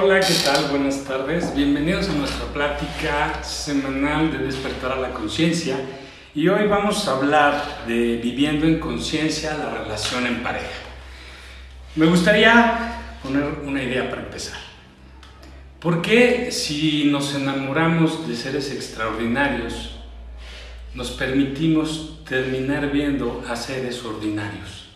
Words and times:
Hola, 0.00 0.20
¿qué 0.20 0.34
tal? 0.44 0.70
Buenas 0.70 1.02
tardes. 1.02 1.52
Bienvenidos 1.56 2.08
a 2.08 2.12
nuestra 2.12 2.46
plática 2.52 3.42
semanal 3.42 4.30
de 4.30 4.38
despertar 4.38 4.92
a 4.92 5.00
la 5.00 5.10
conciencia. 5.10 5.76
Y 6.36 6.46
hoy 6.46 6.68
vamos 6.68 7.08
a 7.08 7.16
hablar 7.16 7.84
de 7.88 8.20
viviendo 8.22 8.64
en 8.64 8.78
conciencia 8.78 9.58
la 9.58 9.70
relación 9.70 10.24
en 10.24 10.40
pareja. 10.44 10.68
Me 11.96 12.06
gustaría 12.06 13.18
poner 13.24 13.42
una 13.64 13.82
idea 13.82 14.08
para 14.08 14.22
empezar. 14.22 14.60
¿Por 15.80 16.00
qué 16.00 16.52
si 16.52 17.06
nos 17.10 17.34
enamoramos 17.34 18.28
de 18.28 18.36
seres 18.36 18.70
extraordinarios, 18.70 19.98
nos 20.94 21.10
permitimos 21.10 22.20
terminar 22.24 22.92
viendo 22.92 23.42
a 23.48 23.56
seres 23.56 24.04
ordinarios? 24.04 24.90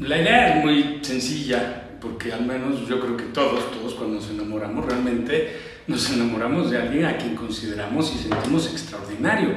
La 0.00 0.18
idea 0.18 0.58
es 0.58 0.64
muy 0.66 0.98
sencilla, 1.00 1.83
porque 2.04 2.32
al 2.32 2.44
menos 2.44 2.86
yo 2.86 3.00
creo 3.00 3.16
que 3.16 3.24
todos, 3.24 3.72
todos 3.72 3.94
cuando 3.94 4.16
nos 4.16 4.28
enamoramos 4.28 4.84
realmente 4.84 5.56
nos 5.86 6.10
enamoramos 6.10 6.70
de 6.70 6.78
alguien 6.78 7.06
a 7.06 7.16
quien 7.16 7.34
consideramos 7.34 8.12
y 8.14 8.28
sentimos 8.28 8.70
extraordinario, 8.70 9.56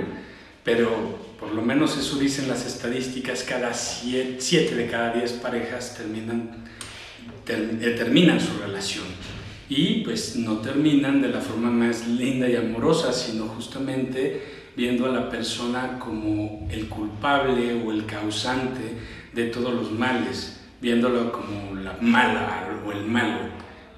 pero 0.63 0.89
por 1.39 1.51
lo 1.53 1.61
menos 1.61 1.97
eso 1.97 2.17
dicen 2.17 2.47
las 2.47 2.65
estadísticas, 2.65 3.43
cada 3.43 3.73
siete, 3.73 4.75
de 4.75 4.87
cada 4.87 5.13
diez 5.13 5.33
parejas 5.33 5.95
terminan, 5.95 6.63
eh, 7.47 7.95
terminan 7.97 8.39
su 8.39 8.57
relación. 8.59 9.05
Y 9.69 10.01
pues 10.03 10.37
no 10.37 10.57
terminan 10.59 11.21
de 11.21 11.27
la 11.27 11.41
forma 11.41 11.69
más 11.69 12.07
linda 12.07 12.49
y 12.49 12.55
amorosa, 12.55 13.11
sino 13.11 13.47
justamente 13.47 14.41
viendo 14.75 15.05
a 15.05 15.09
la 15.09 15.29
persona 15.29 15.99
como 15.99 16.67
el 16.71 16.87
culpable 16.87 17.83
o 17.85 17.91
el 17.91 18.05
causante 18.05 18.93
de 19.33 19.45
todos 19.45 19.73
los 19.73 19.91
males, 19.91 20.56
viéndolo 20.81 21.31
como 21.31 21.75
la 21.75 21.97
mala 22.01 22.67
o 22.85 22.91
el 22.91 23.05
malo. 23.05 23.39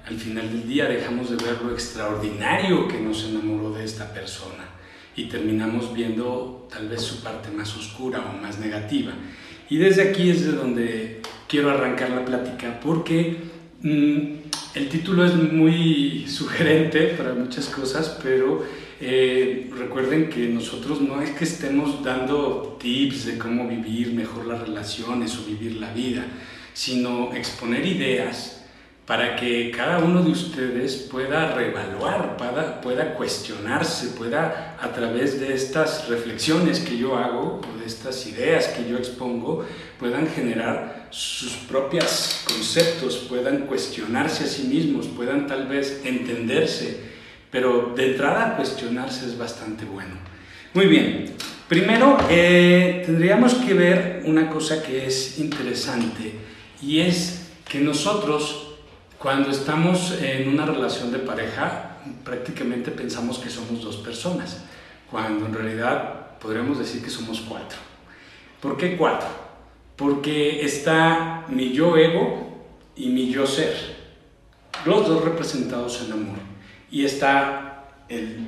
Al 0.06 0.16
final 0.16 0.50
del 0.50 0.66
día 0.66 0.86
dejamos 0.86 1.30
de 1.30 1.36
ver 1.36 1.62
lo 1.62 1.72
extraordinario 1.72 2.88
que 2.88 3.00
nos 3.00 3.24
enamoró 3.24 3.72
de 3.72 3.84
esta 3.84 4.12
persona 4.12 4.64
y 5.14 5.24
terminamos 5.24 5.92
viendo 5.92 6.68
tal 6.70 6.88
vez 6.88 7.02
su 7.02 7.22
parte 7.22 7.50
más 7.50 7.76
oscura 7.76 8.24
o 8.30 8.42
más 8.42 8.58
negativa. 8.58 9.12
Y 9.68 9.76
desde 9.76 10.08
aquí 10.08 10.30
es 10.30 10.44
de 10.44 10.52
donde 10.52 11.20
quiero 11.46 11.70
arrancar 11.70 12.10
la 12.10 12.24
plática 12.24 12.80
porque 12.80 13.36
mm, 13.82 14.40
el 14.74 14.88
título 14.88 15.24
es 15.24 15.34
muy 15.34 16.26
sugerente 16.28 17.08
para 17.08 17.34
muchas 17.34 17.68
cosas, 17.68 18.18
pero 18.22 18.64
eh, 19.00 19.70
recuerden 19.76 20.28
que 20.28 20.48
nosotros 20.48 21.00
no 21.00 21.22
es 21.22 21.30
que 21.30 21.44
estemos 21.44 22.04
dando 22.04 22.76
tips 22.80 23.26
de 23.26 23.38
cómo 23.38 23.66
vivir 23.68 24.12
mejor 24.12 24.46
las 24.46 24.60
relaciones 24.60 25.36
o 25.38 25.44
vivir 25.44 25.76
la 25.76 25.92
vida, 25.92 26.24
sino 26.72 27.32
exponer 27.34 27.86
ideas 27.86 28.64
para 29.06 29.34
que 29.34 29.72
cada 29.72 29.98
uno 29.98 30.22
de 30.22 30.30
ustedes 30.30 31.08
pueda 31.10 31.54
reevaluar, 31.54 32.36
pueda, 32.36 32.80
pueda 32.80 33.14
cuestionarse, 33.14 34.08
pueda 34.16 34.76
a 34.80 34.92
través 34.92 35.40
de 35.40 35.52
estas 35.52 36.08
reflexiones 36.08 36.78
que 36.78 36.96
yo 36.96 37.16
hago 37.16 37.60
o 37.60 37.78
de 37.78 37.86
estas 37.86 38.24
ideas 38.26 38.68
que 38.68 38.88
yo 38.88 38.96
expongo, 38.96 39.66
puedan 39.98 40.28
generar 40.28 41.08
sus 41.10 41.54
propios 41.68 42.44
conceptos, 42.46 43.26
puedan 43.28 43.66
cuestionarse 43.66 44.44
a 44.44 44.46
sí 44.46 44.62
mismos, 44.64 45.08
puedan 45.08 45.48
tal 45.48 45.66
vez 45.66 46.02
entenderse 46.04 47.10
pero 47.50 47.92
de 47.96 48.12
entrada 48.12 48.56
cuestionarse 48.56 49.26
es 49.26 49.36
bastante 49.36 49.84
bueno. 49.84 50.14
Muy 50.72 50.86
bien, 50.86 51.32
primero 51.68 52.16
eh, 52.30 53.02
tendríamos 53.04 53.54
que 53.54 53.74
ver 53.74 54.22
una 54.24 54.48
cosa 54.48 54.82
que 54.82 55.06
es 55.06 55.38
interesante 55.38 56.32
y 56.82 57.00
es 57.00 57.50
que 57.68 57.80
nosotros 57.80 58.68
cuando 59.18 59.50
estamos 59.50 60.12
en 60.20 60.48
una 60.48 60.64
relación 60.64 61.12
de 61.12 61.18
pareja 61.18 61.98
prácticamente 62.24 62.90
pensamos 62.90 63.38
que 63.38 63.50
somos 63.50 63.82
dos 63.82 63.98
personas, 63.98 64.64
cuando 65.10 65.46
en 65.46 65.54
realidad 65.54 66.38
podríamos 66.38 66.78
decir 66.78 67.02
que 67.02 67.10
somos 67.10 67.40
cuatro. 67.40 67.78
¿Por 68.60 68.76
qué 68.76 68.96
cuatro? 68.96 69.28
Porque 69.96 70.64
está 70.64 71.44
mi 71.48 71.72
yo 71.72 71.96
ego 71.96 72.64
y 72.96 73.08
mi 73.08 73.30
yo 73.30 73.46
ser, 73.46 73.74
los 74.84 75.06
dos 75.06 75.22
representados 75.22 76.02
en 76.02 76.12
amor 76.12 76.38
y 76.90 77.04
está 77.04 77.84
el 78.08 78.46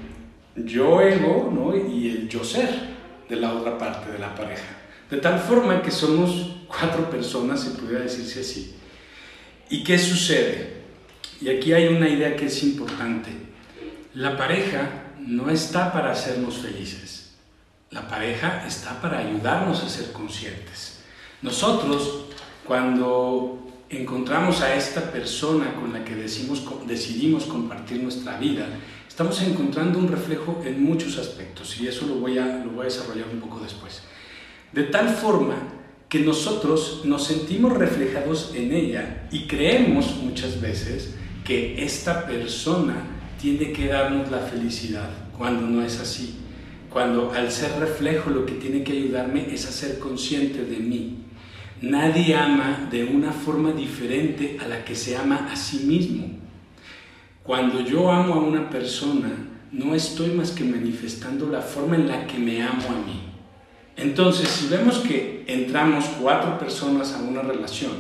yo 0.56 1.00
ego 1.00 1.50
¿no? 1.52 1.76
y 1.76 2.08
el 2.08 2.28
yo 2.28 2.42
ser 2.44 2.68
de 3.28 3.36
la 3.36 3.52
otra 3.52 3.78
parte 3.78 4.10
de 4.10 4.18
la 4.18 4.34
pareja. 4.34 4.64
De 5.10 5.18
tal 5.18 5.38
forma 5.38 5.82
que 5.82 5.90
somos 5.90 6.61
cuatro 6.72 7.10
personas, 7.10 7.60
se 7.60 7.70
podría 7.70 8.00
decirse 8.00 8.40
así. 8.40 8.74
¿Y 9.68 9.84
qué 9.84 9.98
sucede? 9.98 10.82
Y 11.40 11.48
aquí 11.48 11.72
hay 11.72 11.88
una 11.88 12.08
idea 12.08 12.36
que 12.36 12.46
es 12.46 12.62
importante. 12.62 13.30
La 14.14 14.36
pareja 14.36 15.12
no 15.18 15.50
está 15.50 15.92
para 15.92 16.12
hacernos 16.12 16.58
felices. 16.58 17.34
La 17.90 18.08
pareja 18.08 18.66
está 18.66 19.00
para 19.00 19.18
ayudarnos 19.18 19.82
a 19.82 19.88
ser 19.88 20.12
conscientes. 20.12 21.00
Nosotros, 21.42 22.26
cuando 22.64 23.66
encontramos 23.90 24.62
a 24.62 24.74
esta 24.74 25.12
persona 25.12 25.74
con 25.74 25.92
la 25.92 26.04
que 26.04 26.14
decimos, 26.14 26.64
decidimos 26.86 27.44
compartir 27.44 28.02
nuestra 28.02 28.38
vida, 28.38 28.66
estamos 29.06 29.42
encontrando 29.42 29.98
un 29.98 30.08
reflejo 30.08 30.62
en 30.64 30.82
muchos 30.82 31.18
aspectos 31.18 31.78
y 31.78 31.88
eso 31.88 32.06
lo 32.06 32.14
voy, 32.14 32.38
a, 32.38 32.46
lo 32.64 32.70
voy 32.70 32.82
a 32.82 32.84
desarrollar 32.84 33.26
un 33.30 33.40
poco 33.40 33.60
después. 33.60 34.02
De 34.72 34.84
tal 34.84 35.10
forma 35.10 35.56
que 36.12 36.18
nosotros 36.18 37.00
nos 37.06 37.24
sentimos 37.24 37.72
reflejados 37.72 38.52
en 38.54 38.74
ella 38.74 39.26
y 39.32 39.46
creemos 39.46 40.14
muchas 40.22 40.60
veces 40.60 41.14
que 41.42 41.82
esta 41.82 42.26
persona 42.26 42.96
tiene 43.40 43.72
que 43.72 43.86
darnos 43.86 44.30
la 44.30 44.40
felicidad 44.40 45.08
cuando 45.38 45.66
no 45.66 45.82
es 45.82 45.98
así. 46.00 46.34
Cuando 46.90 47.32
al 47.32 47.50
ser 47.50 47.80
reflejo 47.80 48.28
lo 48.28 48.44
que 48.44 48.52
tiene 48.52 48.84
que 48.84 48.92
ayudarme 48.92 49.54
es 49.54 49.66
a 49.66 49.72
ser 49.72 49.98
consciente 49.98 50.66
de 50.66 50.76
mí, 50.80 51.16
Nadie 51.80 52.36
ama 52.36 52.88
de 52.90 53.04
una 53.04 53.32
forma 53.32 53.72
diferente 53.72 54.58
a 54.62 54.68
la 54.68 54.84
que 54.84 54.94
se 54.94 55.16
ama 55.16 55.48
a 55.50 55.56
sí 55.56 55.86
mismo. 55.86 56.28
Cuando 57.42 57.80
yo 57.80 58.12
amo 58.12 58.34
a 58.34 58.40
una 58.40 58.68
persona, 58.68 59.30
no 59.72 59.94
estoy 59.94 60.28
más 60.32 60.50
que 60.50 60.62
manifestando 60.62 61.48
la 61.48 61.62
forma 61.62 61.96
en 61.96 62.06
la 62.06 62.26
que 62.26 62.38
me 62.38 62.62
amo 62.62 62.86
a 62.88 63.06
mí. 63.06 63.31
Entonces, 63.96 64.48
si 64.48 64.68
vemos 64.68 64.98
que 64.98 65.44
entramos 65.46 66.06
cuatro 66.20 66.58
personas 66.58 67.12
a 67.12 67.22
una 67.22 67.42
relación, 67.42 67.92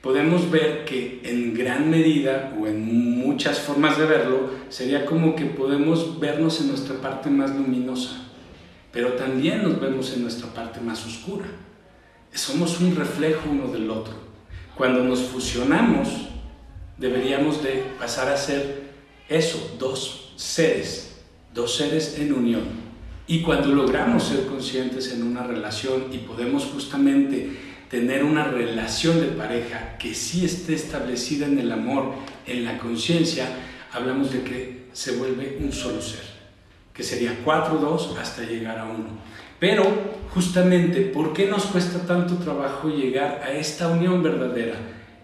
podemos 0.00 0.50
ver 0.50 0.84
que 0.84 1.20
en 1.24 1.54
gran 1.54 1.90
medida 1.90 2.54
o 2.60 2.66
en 2.66 3.18
muchas 3.18 3.58
formas 3.58 3.98
de 3.98 4.06
verlo, 4.06 4.50
sería 4.68 5.06
como 5.06 5.34
que 5.34 5.46
podemos 5.46 6.20
vernos 6.20 6.60
en 6.60 6.68
nuestra 6.68 6.96
parte 7.00 7.30
más 7.30 7.54
luminosa, 7.54 8.28
pero 8.92 9.14
también 9.14 9.62
nos 9.62 9.80
vemos 9.80 10.12
en 10.12 10.22
nuestra 10.22 10.48
parte 10.48 10.80
más 10.80 11.06
oscura 11.06 11.46
somos 12.34 12.80
un 12.80 12.96
reflejo 12.96 13.48
uno 13.48 13.68
del 13.68 13.88
otro. 13.90 14.14
Cuando 14.76 15.04
nos 15.04 15.20
fusionamos, 15.20 16.08
deberíamos 16.98 17.62
de 17.62 17.84
pasar 17.98 18.28
a 18.28 18.36
ser 18.36 18.90
eso, 19.28 19.76
dos 19.78 20.32
seres, 20.36 21.16
dos 21.52 21.76
seres 21.76 22.18
en 22.18 22.32
unión. 22.32 22.83
Y 23.26 23.40
cuando 23.40 23.68
logramos 23.68 24.24
ser 24.24 24.46
conscientes 24.46 25.12
en 25.12 25.22
una 25.22 25.42
relación 25.44 26.06
y 26.12 26.18
podemos 26.18 26.64
justamente 26.64 27.50
tener 27.88 28.24
una 28.24 28.44
relación 28.44 29.20
de 29.20 29.28
pareja 29.28 29.96
que 29.98 30.14
sí 30.14 30.44
esté 30.44 30.74
establecida 30.74 31.46
en 31.46 31.58
el 31.58 31.72
amor, 31.72 32.12
en 32.46 32.64
la 32.64 32.76
conciencia, 32.78 33.46
hablamos 33.92 34.32
de 34.32 34.42
que 34.42 34.84
se 34.92 35.16
vuelve 35.16 35.58
un 35.60 35.72
solo 35.72 36.02
ser, 36.02 36.24
que 36.92 37.02
sería 37.02 37.38
cuatro, 37.44 37.78
dos, 37.78 38.14
hasta 38.20 38.42
llegar 38.42 38.78
a 38.78 38.84
uno. 38.84 39.08
Pero 39.58 39.84
justamente, 40.30 41.00
¿por 41.00 41.32
qué 41.32 41.46
nos 41.46 41.66
cuesta 41.66 42.00
tanto 42.06 42.34
trabajo 42.34 42.88
llegar 42.88 43.40
a 43.42 43.52
esta 43.52 43.88
unión 43.88 44.22
verdadera 44.22 44.74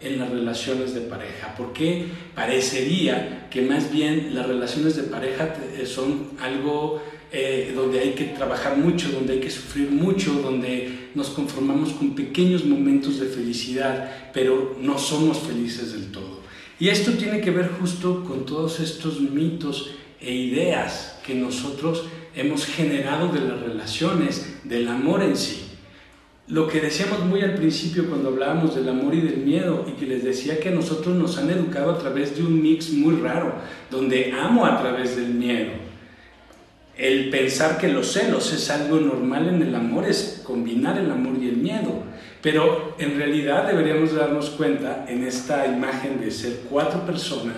en 0.01 0.19
las 0.19 0.31
relaciones 0.31 0.95
de 0.95 1.03
pareja? 1.03 1.55
Porque 1.59 2.07
parecería 2.35 3.49
que 3.51 3.63
más 3.63 3.93
bien 3.93 4.35
las 4.35 4.47
relaciones 4.47 4.97
de 4.97 5.03
pareja 5.03 5.55
eh, 5.77 5.85
son 5.85 6.31
algo 6.41 7.03
eh, 7.33 7.73
donde 7.75 8.01
hay 8.01 8.11
que 8.15 8.25
trabajar 8.25 8.77
mucho, 8.77 9.11
donde 9.11 9.35
hay 9.35 9.41
que 9.41 9.51
sufrir 9.51 9.91
mucho, 9.91 10.33
donde 10.43 11.11
nos 11.15 11.29
conformamos 11.31 11.93
con 11.93 12.15
pequeños 12.15 12.65
momentos 12.65 13.21
de 13.21 13.27
felicidad, 13.27 14.31
pero 14.33 14.77
no 14.81 14.99
somos 14.99 15.39
felices 15.39 15.93
del 15.93 16.11
todo. 16.11 16.41
Y 16.81 16.89
esto 16.89 17.13
tiene 17.13 17.41
que 17.41 17.51
ver 17.51 17.71
justo 17.79 18.25
con 18.25 18.47
todos 18.47 18.81
estos 18.81 19.21
mitos 19.21 19.93
e 20.21 20.35
ideas 20.35 21.19
que 21.25 21.35
nosotros 21.35 22.07
hemos 22.35 22.67
generado 22.67 23.29
de 23.29 23.41
las 23.41 23.61
relaciones, 23.61 24.59
del 24.65 24.89
amor 24.89 25.23
en 25.23 25.37
sí. 25.37 25.67
Lo 26.49 26.67
que 26.67 26.81
decíamos 26.81 27.25
muy 27.25 27.43
al 27.43 27.55
principio 27.55 28.09
cuando 28.09 28.31
hablábamos 28.31 28.75
del 28.75 28.89
amor 28.89 29.15
y 29.15 29.21
del 29.21 29.37
miedo 29.37 29.87
y 29.87 29.93
que 29.93 30.07
les 30.07 30.25
decía 30.25 30.59
que 30.59 30.71
a 30.71 30.73
nosotros 30.73 31.15
nos 31.15 31.39
han 31.39 31.49
educado 31.49 31.93
a 31.93 31.99
través 31.99 32.37
de 32.37 32.43
un 32.43 32.61
mix 32.61 32.91
muy 32.91 33.15
raro, 33.21 33.55
donde 33.89 34.33
amo 34.33 34.67
a 34.67 34.81
través 34.81 35.15
del 35.15 35.35
miedo. 35.35 35.90
El 37.01 37.31
pensar 37.31 37.79
que 37.79 37.89
los 37.89 38.13
celos 38.13 38.53
es 38.53 38.69
algo 38.69 39.01
normal 39.01 39.49
en 39.49 39.63
el 39.63 39.75
amor 39.75 40.05
es 40.07 40.43
combinar 40.45 40.99
el 40.99 41.11
amor 41.11 41.43
y 41.43 41.49
el 41.49 41.57
miedo. 41.57 42.03
Pero 42.43 42.95
en 42.99 43.17
realidad 43.17 43.67
deberíamos 43.67 44.13
darnos 44.13 44.51
cuenta 44.51 45.07
en 45.09 45.25
esta 45.25 45.67
imagen 45.67 46.21
de 46.21 46.31
ser 46.31 46.61
cuatro 46.69 47.07
personas 47.07 47.57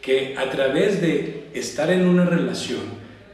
que 0.00 0.36
a 0.38 0.48
través 0.50 1.00
de 1.00 1.48
estar 1.52 1.90
en 1.90 2.06
una 2.06 2.24
relación 2.24 2.78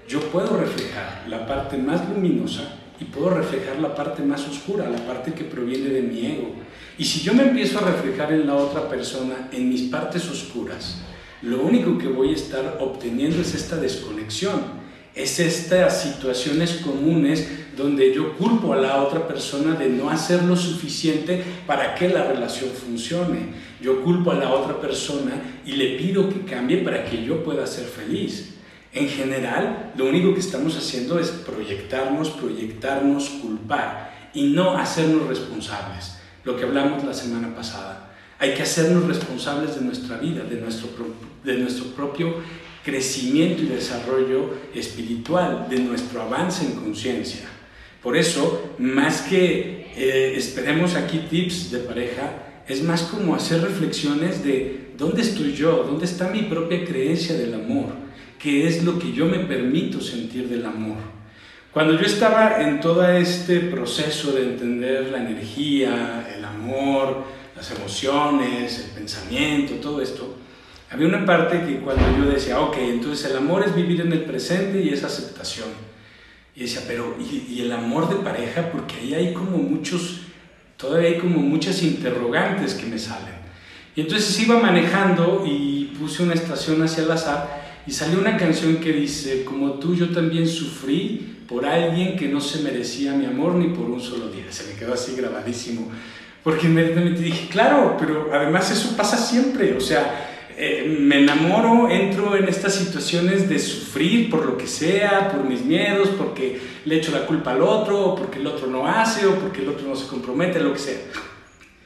yo 0.09 0.21
puedo 0.21 0.57
reflejar 0.57 1.25
la 1.29 1.47
parte 1.47 1.77
más 1.77 2.09
luminosa 2.09 2.79
y 2.99 3.05
puedo 3.05 3.29
reflejar 3.29 3.79
la 3.79 3.95
parte 3.95 4.23
más 4.23 4.49
oscura, 4.49 4.89
la 4.89 5.07
parte 5.07 5.35
que 5.35 5.45
proviene 5.45 5.91
de 5.91 6.01
mi 6.01 6.25
ego. 6.25 6.55
Y 6.97 7.05
si 7.05 7.21
yo 7.21 7.35
me 7.35 7.43
empiezo 7.43 7.79
a 7.79 7.91
reflejar 7.91 8.33
en 8.33 8.47
la 8.47 8.55
otra 8.55 8.89
persona, 8.89 9.51
en 9.53 9.69
mis 9.69 9.83
partes 9.83 10.31
oscuras, 10.31 11.03
lo 11.43 11.61
único 11.61 11.99
que 11.99 12.09
voy 12.09 12.31
a 12.31 12.37
estar 12.37 12.79
obteniendo 12.81 13.43
es 13.43 13.55
esta 13.55 13.77
desconexión 13.77 14.86
es 15.17 15.41
estas 15.41 16.03
situaciones 16.03 16.75
comunes 16.85 17.49
donde 17.75 18.15
yo 18.15 18.37
culpo 18.37 18.75
a 18.75 18.77
la 18.77 19.03
otra 19.03 19.27
persona 19.27 19.75
de 19.75 19.89
no 19.89 20.11
hacer 20.11 20.43
lo 20.45 20.57
suficiente 20.57 21.43
para 21.67 21.95
que 21.95 22.11
la 22.11 22.25
relación 22.25 22.71
funcione. 22.71 23.49
Yo 23.81 24.03
culpo 24.03 24.31
a 24.31 24.35
la 24.35 24.51
otra 24.51 24.79
persona 24.79 25.33
y 25.65 25.73
le 25.73 25.97
pido 25.97 26.29
que 26.29 26.45
cambie 26.45 26.79
para 26.79 27.05
que 27.07 27.25
yo 27.25 27.43
pueda 27.43 27.67
ser 27.67 27.87
feliz. 27.87 28.57
En 28.93 29.09
general, 29.09 29.93
lo 29.97 30.07
único 30.07 30.35
que 30.35 30.41
estamos 30.41 30.77
haciendo 30.77 31.19
es 31.19 31.29
proyectarnos, 31.29 32.31
proyectarnos, 32.31 33.29
culpar 33.41 34.31
y 34.35 34.49
no 34.49 34.77
hacernos 34.77 35.29
responsables. 35.29 36.19
Lo 36.45 36.57
que 36.57 36.65
hablamos 36.65 37.05
la 37.05 37.15
semana 37.15 37.55
pasada. 37.55 38.13
Hay 38.39 38.53
que 38.53 38.63
hacernos 38.63 39.07
responsables 39.07 39.77
de 39.77 39.81
nuestra 39.81 40.19
vida, 40.19 40.45
de 40.45 40.61
nuestro, 40.61 40.91
de 41.43 41.55
nuestro 41.57 41.87
propio 41.87 42.35
crecimiento 42.87 43.65
y 43.65 43.67
desarrollo 43.67 44.55
espiritual, 44.73 45.67
de 45.69 45.81
nuestro 45.81 46.23
avance 46.23 46.65
en 46.65 46.77
conciencia. 46.77 47.49
Por 48.01 48.17
eso, 48.17 48.75
más 48.79 49.23
que 49.23 49.89
eh, 49.97 50.35
esperemos 50.37 50.95
aquí 50.95 51.19
tips 51.29 51.73
de 51.73 51.81
pareja, 51.81 52.63
es 52.69 52.85
más 52.85 53.03
como 53.03 53.35
hacer 53.35 53.61
reflexiones 53.63 54.45
de 54.45 54.93
dónde 54.97 55.23
estoy 55.23 55.53
yo, 55.53 55.83
dónde 55.83 56.05
está 56.05 56.31
mi 56.31 56.43
propia 56.43 56.85
creencia 56.85 57.37
del 57.37 57.55
amor, 57.55 57.87
qué 58.39 58.69
es 58.69 58.85
lo 58.85 59.01
que 59.01 59.13
yo 59.13 59.27
me 59.27 59.41
permito 59.41 60.01
sentir 60.01 60.49
del 60.49 60.65
amor. 60.65 60.99
Cuando 61.73 61.95
yo 61.95 62.07
estaba 62.07 62.63
en 62.63 62.81
todo 62.81 63.07
este 63.09 63.59
proceso 63.61 64.31
de 64.31 64.45
entender 64.45 65.09
la 65.11 65.19
energía, 65.19 66.25
el 66.37 66.45
amor, 66.45 67.25
las 67.57 67.69
emociones, 67.73 68.79
el 68.79 68.91
pensamiento, 68.93 69.75
todo 69.75 70.01
esto, 70.01 70.36
había 70.91 71.09
una 71.09 71.27
parte 71.27 71.63
que 71.65 71.81
cuando 71.81 72.05
yo 72.19 72.31
decía, 72.31 72.61
ok, 72.61 72.77
entonces 72.79 73.31
el 73.31 73.37
amor 73.37 73.65
es 73.67 73.75
vivir 73.75 74.01
en 74.01 74.13
el 74.13 74.23
presente 74.23 74.81
y 74.81 74.91
es 74.91 75.03
aceptación. 75.03 75.69
Y 76.55 76.61
decía, 76.61 76.83
pero 76.87 77.17
¿y, 77.19 77.61
el 77.61 77.73
amor 77.73 78.09
de 78.09 78.17
pareja? 78.17 78.71
Porque 78.71 78.97
ahí 78.97 79.15
hay 79.15 79.35
como 79.35 79.59
muchos, 79.59 80.23
todavía 80.77 81.11
hay 81.11 81.19
como 81.19 81.41
muchas 81.41 81.83
interrogantes 81.83 82.75
que 82.75 82.87
me 82.87 82.99
salen. 82.99 83.35
Y 83.95 84.03
entonces 84.03 84.39
iba 84.41 84.59
manejando 84.61 85.45
y 85.47 85.93
puse 85.99 86.23
una 86.23 86.35
estación 86.35 86.83
hacia 86.83 87.05
el 87.05 87.11
azar 87.11 87.83
y 87.87 87.93
salió 87.93 88.19
una 88.19 88.37
canción 88.37 88.77
que 88.77 88.93
dice, 88.93 89.45
como 89.45 89.75
tú 89.75 89.95
yo 89.95 90.11
también 90.11 90.47
sufrí 90.47 91.37
por 91.49 91.65
alguien 91.65 92.17
que 92.17 92.29
no 92.29 92.41
se 92.41 92.63
merecía 92.63 93.13
mi 93.13 93.27
amor 93.27 93.55
ni 93.55 93.69
por 93.69 93.87
un 93.87 94.01
solo 94.01 94.29
día. 94.29 94.45
Se 94.51 94.65
me 94.65 94.79
quedó 94.79 94.95
así 94.95 95.15
grabadísimo. 95.15 95.91
Porque 96.43 96.67
inmediatamente 96.67 97.23
dije, 97.23 97.49
claro, 97.49 97.97
pero 97.99 98.31
además 98.33 98.71
eso 98.71 98.97
pasa 98.97 99.17
siempre. 99.17 99.77
O 99.77 99.81
sea, 99.81 100.36
eh, 100.59 100.97
me 101.01 101.19
enamoro, 101.19 101.91
entro 101.91 102.35
en 102.35 102.49
estas 102.49 102.75
situaciones 102.75 103.47
de 103.47 103.59
sufrir 103.59 104.31
por 104.31 104.47
lo 104.47 104.57
que 104.57 104.67
sea, 104.67 105.31
por 105.31 105.45
mis 105.45 105.63
miedos, 105.63 106.09
porque 106.17 106.59
le 106.87 106.97
echo 106.97 107.13
la 107.13 107.27
culpa 107.27 107.53
al 107.53 107.61
otro, 107.61 108.15
porque 108.15 108.39
el 108.39 108.47
otro 108.47 108.67
no 108.67 108.87
hace, 108.87 109.27
o 109.27 109.35
porque 109.35 109.61
el 109.61 109.69
otro 109.69 109.87
no 109.87 109.95
se 109.95 110.07
compromete, 110.07 110.59
lo 110.61 110.73
que 110.73 110.79
sea. 110.79 110.99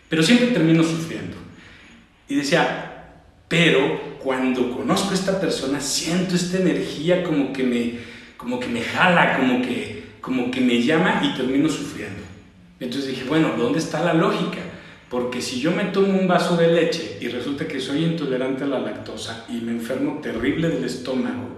Pero 0.08 0.22
siempre 0.22 0.48
termino 0.48 0.84
sufriendo. 0.84 1.36
Y 2.28 2.36
decía, 2.36 2.90
pero 3.48 4.18
cuando 4.22 4.70
conozco 4.70 5.10
a 5.10 5.14
esta 5.14 5.40
persona, 5.40 5.80
siento 5.80 6.36
esta 6.36 6.58
energía 6.58 7.24
como 7.24 7.52
que 7.52 7.64
me, 7.64 7.98
como 8.36 8.60
que 8.60 8.68
me 8.68 8.82
jala, 8.82 9.36
como 9.36 9.62
que, 9.62 10.04
como 10.20 10.48
que 10.52 10.60
me 10.60 10.80
llama 10.80 11.20
y 11.24 11.36
termino 11.36 11.68
sufriendo. 11.68 12.22
Entonces 12.78 13.10
dije, 13.10 13.24
bueno, 13.28 13.54
¿dónde 13.58 13.80
está 13.80 14.04
la 14.04 14.14
lógica? 14.14 14.60
Porque 15.10 15.42
si 15.42 15.60
yo 15.60 15.72
me 15.72 15.86
tomo 15.86 16.16
un 16.16 16.28
vaso 16.28 16.56
de 16.56 16.68
leche 16.68 17.18
y 17.20 17.26
resulta 17.26 17.66
que 17.66 17.80
soy 17.80 18.04
intolerante 18.04 18.62
a 18.62 18.68
la 18.68 18.78
lactosa 18.78 19.44
y 19.48 19.54
me 19.54 19.72
enfermo 19.72 20.20
terrible 20.22 20.68
del 20.68 20.84
estómago, 20.84 21.48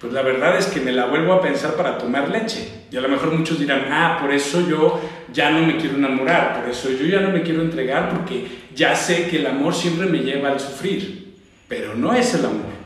pues 0.00 0.10
la 0.12 0.22
verdad 0.22 0.56
es 0.56 0.66
que 0.66 0.80
me 0.80 0.92
la 0.92 1.04
vuelvo 1.04 1.34
a 1.34 1.42
pensar 1.42 1.74
para 1.74 1.98
tomar 1.98 2.30
leche. 2.30 2.86
Y 2.90 2.96
a 2.96 3.02
lo 3.02 3.10
mejor 3.10 3.32
muchos 3.32 3.60
dirán, 3.60 3.88
ah, 3.90 4.16
por 4.18 4.32
eso 4.32 4.66
yo 4.66 4.98
ya 5.34 5.50
no 5.50 5.66
me 5.66 5.76
quiero 5.76 5.96
enamorar, 5.96 6.58
por 6.58 6.70
eso 6.70 6.88
yo 6.90 7.04
ya 7.04 7.20
no 7.20 7.30
me 7.30 7.42
quiero 7.42 7.60
entregar, 7.60 8.08
porque 8.08 8.46
ya 8.74 8.96
sé 8.96 9.28
que 9.28 9.40
el 9.40 9.46
amor 9.46 9.74
siempre 9.74 10.06
me 10.06 10.20
lleva 10.20 10.48
al 10.48 10.58
sufrir. 10.58 11.34
Pero 11.68 11.94
no 11.94 12.14
es 12.14 12.32
el 12.32 12.46
amor. 12.46 12.78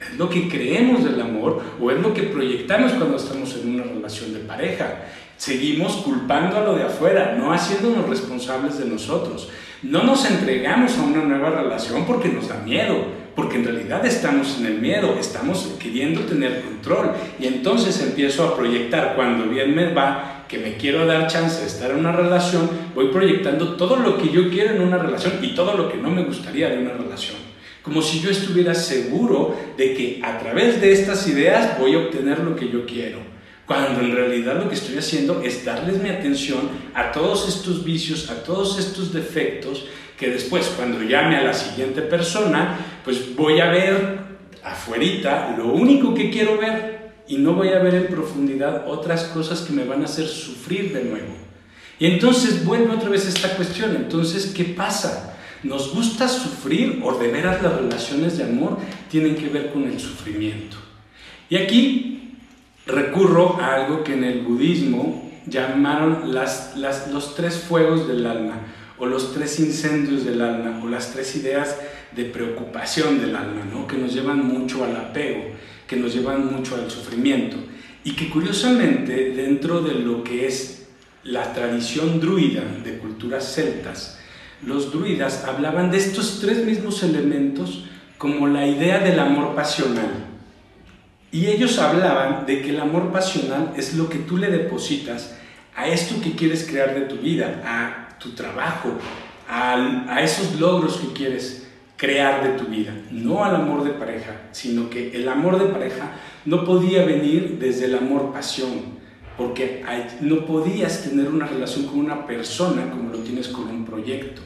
Es 0.00 0.16
lo 0.16 0.30
que 0.30 0.48
creemos 0.48 1.02
del 1.02 1.20
amor 1.20 1.60
o 1.80 1.90
es 1.90 1.98
lo 1.98 2.14
que 2.14 2.22
proyectamos 2.22 2.92
cuando 2.92 3.16
estamos 3.16 3.52
en 3.56 3.74
una 3.74 3.82
relación 3.82 4.32
de 4.32 4.40
pareja. 4.40 5.02
Seguimos 5.38 5.98
culpando 5.98 6.56
a 6.56 6.64
lo 6.64 6.74
de 6.74 6.82
afuera, 6.82 7.36
no 7.38 7.52
haciéndonos 7.52 8.08
responsables 8.08 8.76
de 8.76 8.86
nosotros. 8.86 9.48
No 9.84 10.02
nos 10.02 10.28
entregamos 10.28 10.98
a 10.98 11.02
una 11.02 11.22
nueva 11.22 11.50
relación 11.50 12.04
porque 12.06 12.28
nos 12.28 12.48
da 12.48 12.56
miedo, 12.56 12.96
porque 13.36 13.58
en 13.58 13.64
realidad 13.64 14.04
estamos 14.04 14.58
en 14.58 14.66
el 14.66 14.80
miedo, 14.80 15.14
estamos 15.16 15.76
queriendo 15.78 16.22
tener 16.22 16.62
control. 16.62 17.12
Y 17.38 17.46
entonces 17.46 18.02
empiezo 18.02 18.48
a 18.48 18.56
proyectar 18.56 19.14
cuando 19.14 19.44
bien 19.44 19.76
me 19.76 19.94
va, 19.94 20.44
que 20.48 20.58
me 20.58 20.76
quiero 20.76 21.06
dar 21.06 21.28
chance 21.28 21.60
de 21.60 21.68
estar 21.68 21.92
en 21.92 21.98
una 21.98 22.10
relación, 22.10 22.68
voy 22.96 23.12
proyectando 23.12 23.76
todo 23.76 23.94
lo 23.94 24.18
que 24.18 24.30
yo 24.30 24.50
quiero 24.50 24.74
en 24.74 24.82
una 24.82 24.98
relación 24.98 25.34
y 25.40 25.54
todo 25.54 25.76
lo 25.76 25.88
que 25.88 25.98
no 25.98 26.10
me 26.10 26.24
gustaría 26.24 26.68
de 26.68 26.78
una 26.78 26.94
relación. 26.94 27.36
Como 27.82 28.02
si 28.02 28.18
yo 28.18 28.30
estuviera 28.30 28.74
seguro 28.74 29.56
de 29.76 29.94
que 29.94 30.20
a 30.20 30.36
través 30.40 30.80
de 30.80 30.90
estas 30.90 31.28
ideas 31.28 31.78
voy 31.78 31.94
a 31.94 31.98
obtener 31.98 32.40
lo 32.40 32.56
que 32.56 32.68
yo 32.68 32.84
quiero 32.84 33.37
cuando 33.68 34.00
en 34.00 34.16
realidad 34.16 34.56
lo 34.56 34.68
que 34.68 34.74
estoy 34.74 34.96
haciendo 34.96 35.42
es 35.42 35.62
darles 35.62 36.02
mi 36.02 36.08
atención 36.08 36.70
a 36.94 37.12
todos 37.12 37.46
estos 37.46 37.84
vicios, 37.84 38.30
a 38.30 38.42
todos 38.42 38.78
estos 38.78 39.12
defectos, 39.12 39.84
que 40.16 40.30
después 40.30 40.72
cuando 40.74 41.02
llame 41.02 41.36
a 41.36 41.42
la 41.42 41.52
siguiente 41.52 42.00
persona, 42.00 42.78
pues 43.04 43.36
voy 43.36 43.60
a 43.60 43.70
ver 43.70 44.20
afuerita 44.64 45.54
lo 45.56 45.68
único 45.68 46.14
que 46.14 46.30
quiero 46.30 46.56
ver 46.56 47.10
y 47.28 47.36
no 47.36 47.52
voy 47.52 47.68
a 47.68 47.78
ver 47.78 47.94
en 47.94 48.06
profundidad 48.06 48.88
otras 48.88 49.24
cosas 49.24 49.60
que 49.60 49.74
me 49.74 49.84
van 49.84 50.00
a 50.00 50.06
hacer 50.06 50.26
sufrir 50.26 50.94
de 50.94 51.04
nuevo. 51.04 51.36
Y 51.98 52.06
entonces 52.06 52.64
vuelve 52.64 52.94
otra 52.94 53.10
vez 53.10 53.26
esta 53.26 53.54
cuestión, 53.54 53.94
entonces, 53.94 54.46
¿qué 54.56 54.64
pasa? 54.64 55.36
¿Nos 55.62 55.92
gusta 55.94 56.26
sufrir 56.26 57.02
o 57.04 57.12
de 57.18 57.28
veras 57.28 57.62
las 57.62 57.74
relaciones 57.74 58.38
de 58.38 58.44
amor 58.44 58.78
tienen 59.10 59.36
que 59.36 59.48
ver 59.48 59.72
con 59.72 59.84
el 59.84 60.00
sufrimiento? 60.00 60.78
Y 61.50 61.56
aquí 61.56 62.17
recurro 62.88 63.60
a 63.60 63.74
algo 63.74 64.02
que 64.02 64.14
en 64.14 64.24
el 64.24 64.40
budismo 64.40 65.30
llamaron 65.46 66.32
los 66.32 67.34
tres 67.36 67.58
fuegos 67.58 68.08
del 68.08 68.26
alma, 68.26 68.60
o 68.98 69.06
los 69.06 69.32
tres 69.34 69.60
incendios 69.60 70.24
del 70.24 70.40
alma, 70.40 70.80
o 70.82 70.88
las 70.88 71.12
tres 71.12 71.36
ideas 71.36 71.76
de 72.16 72.24
preocupación 72.24 73.20
del 73.20 73.36
alma, 73.36 73.62
¿no? 73.70 73.86
que 73.86 73.96
nos 73.96 74.12
llevan 74.12 74.44
mucho 74.44 74.84
al 74.84 74.96
apego, 74.96 75.44
que 75.86 75.96
nos 75.96 76.14
llevan 76.14 76.52
mucho 76.52 76.74
al 76.74 76.90
sufrimiento, 76.90 77.56
y 78.04 78.12
que 78.12 78.30
curiosamente 78.30 79.32
dentro 79.34 79.82
de 79.82 79.94
lo 79.94 80.24
que 80.24 80.46
es 80.46 80.88
la 81.24 81.52
tradición 81.52 82.20
druida 82.20 82.62
de 82.82 82.98
culturas 82.98 83.54
celtas, 83.54 84.18
los 84.64 84.90
druidas 84.90 85.44
hablaban 85.44 85.90
de 85.90 85.98
estos 85.98 86.40
tres 86.40 86.64
mismos 86.64 87.02
elementos 87.02 87.84
como 88.16 88.48
la 88.48 88.66
idea 88.66 88.98
del 88.98 89.20
amor 89.20 89.54
pasional, 89.54 90.27
y 91.30 91.46
ellos 91.46 91.78
hablaban 91.78 92.46
de 92.46 92.62
que 92.62 92.70
el 92.70 92.80
amor 92.80 93.12
pasional 93.12 93.72
es 93.76 93.94
lo 93.94 94.08
que 94.08 94.18
tú 94.18 94.36
le 94.36 94.50
depositas 94.50 95.36
a 95.76 95.86
esto 95.86 96.20
que 96.22 96.32
quieres 96.32 96.66
crear 96.68 96.94
de 96.94 97.02
tu 97.02 97.16
vida, 97.16 97.62
a 97.64 98.18
tu 98.18 98.30
trabajo, 98.30 98.90
a, 99.48 100.20
esos 100.22 100.58
logros 100.58 100.96
que 100.96 101.12
quieres 101.12 101.68
crear 101.96 102.42
de 102.42 102.58
tu 102.58 102.64
vida, 102.64 102.92
no 103.10 103.44
al 103.44 103.54
amor 103.54 103.84
de 103.84 103.90
pareja, 103.90 104.48
sino 104.52 104.88
que 104.88 105.14
el 105.14 105.28
amor 105.28 105.58
de 105.58 105.66
pareja 105.66 106.12
no 106.44 106.64
podía 106.64 107.04
venir 107.04 107.58
desde 107.60 107.86
el 107.86 107.96
amor 107.96 108.32
pasión, 108.32 108.98
porque 109.36 109.84
no 110.20 110.46
podías 110.46 111.04
tener 111.04 111.28
una 111.28 111.46
relación 111.46 111.86
con 111.86 112.00
una 112.00 112.26
persona 112.26 112.90
como 112.90 113.10
lo 113.10 113.18
tienes 113.18 113.48
con 113.48 113.68
un 113.68 113.84
proyecto, 113.84 114.42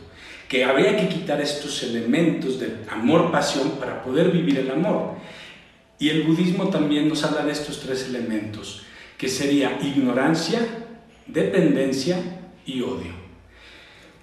que 0.49 0.65
había 0.65 0.97
que 0.97 1.09
quitar 1.09 1.41
estos 1.41 1.83
elementos 1.83 2.61
de 2.61 2.77
amor 2.91 3.31
pasión 3.31 3.71
para 3.81 4.03
poder 4.03 4.31
vivir 4.31 4.59
el 4.59 4.71
amor. 4.71 5.15
Y 6.03 6.11
el 6.11 6.25
budismo 6.25 6.69
también 6.69 7.09
nos 7.09 7.23
habla 7.23 7.45
de 7.45 7.53
estos 7.53 7.79
tres 7.79 8.09
elementos, 8.09 8.83
que 9.17 9.29
sería 9.29 9.79
ignorancia, 9.81 10.59
dependencia 11.29 12.19
y 12.67 12.83
odio. 12.83 13.13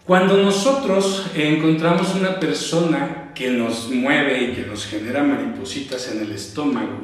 Cuando 0.05 0.35
nosotros 0.43 1.27
encontramos 1.33 2.15
una 2.15 2.37
persona 2.37 3.31
que 3.33 3.51
nos 3.51 3.89
mueve 3.89 4.43
y 4.43 4.55
que 4.55 4.65
nos 4.65 4.87
genera 4.87 5.23
maripositas 5.23 6.11
en 6.11 6.19
el 6.19 6.33
estómago, 6.33 6.99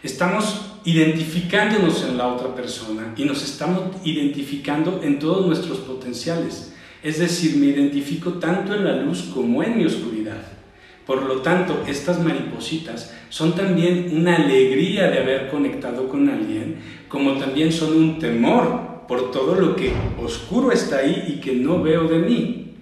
estamos 0.00 0.76
identificándonos 0.84 2.04
en 2.04 2.16
la 2.16 2.28
otra 2.28 2.54
persona 2.54 3.12
y 3.16 3.24
nos 3.24 3.42
estamos 3.42 3.96
identificando 4.04 5.00
en 5.02 5.18
todos 5.18 5.44
nuestros 5.44 5.78
potenciales. 5.78 6.72
Es 7.02 7.18
decir, 7.18 7.56
me 7.56 7.66
identifico 7.66 8.34
tanto 8.34 8.76
en 8.76 8.84
la 8.84 9.02
luz 9.02 9.28
como 9.34 9.60
en 9.64 9.76
mi 9.76 9.86
oscuridad. 9.86 10.59
Por 11.06 11.22
lo 11.22 11.40
tanto, 11.40 11.82
estas 11.86 12.20
maripositas 12.22 13.12
son 13.30 13.54
también 13.54 14.10
una 14.14 14.36
alegría 14.36 15.10
de 15.10 15.20
haber 15.20 15.50
conectado 15.50 16.08
con 16.08 16.28
alguien, 16.28 16.76
como 17.08 17.38
también 17.38 17.72
son 17.72 17.96
un 17.96 18.18
temor 18.18 19.06
por 19.08 19.30
todo 19.30 19.54
lo 19.54 19.74
que 19.74 19.92
oscuro 20.22 20.70
está 20.70 20.98
ahí 20.98 21.24
y 21.28 21.40
que 21.40 21.54
no 21.54 21.82
veo 21.82 22.06
de 22.06 22.18
mí. 22.18 22.74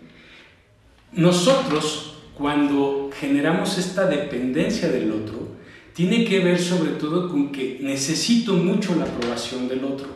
Nosotros, 1.13 2.17
cuando 2.35 3.11
generamos 3.19 3.79
esta 3.79 4.07
dependencia 4.07 4.89
del 4.89 5.11
otro, 5.11 5.57
tiene 5.95 6.25
que 6.25 6.41
ver 6.41 6.59
sobre 6.59 6.93
todo 6.93 7.31
con 7.31 7.51
que 7.51 7.79
necesito 7.81 8.53
mucho 8.53 8.95
la 8.95 9.05
aprobación 9.05 9.69
del 9.69 9.85
otro. 9.85 10.09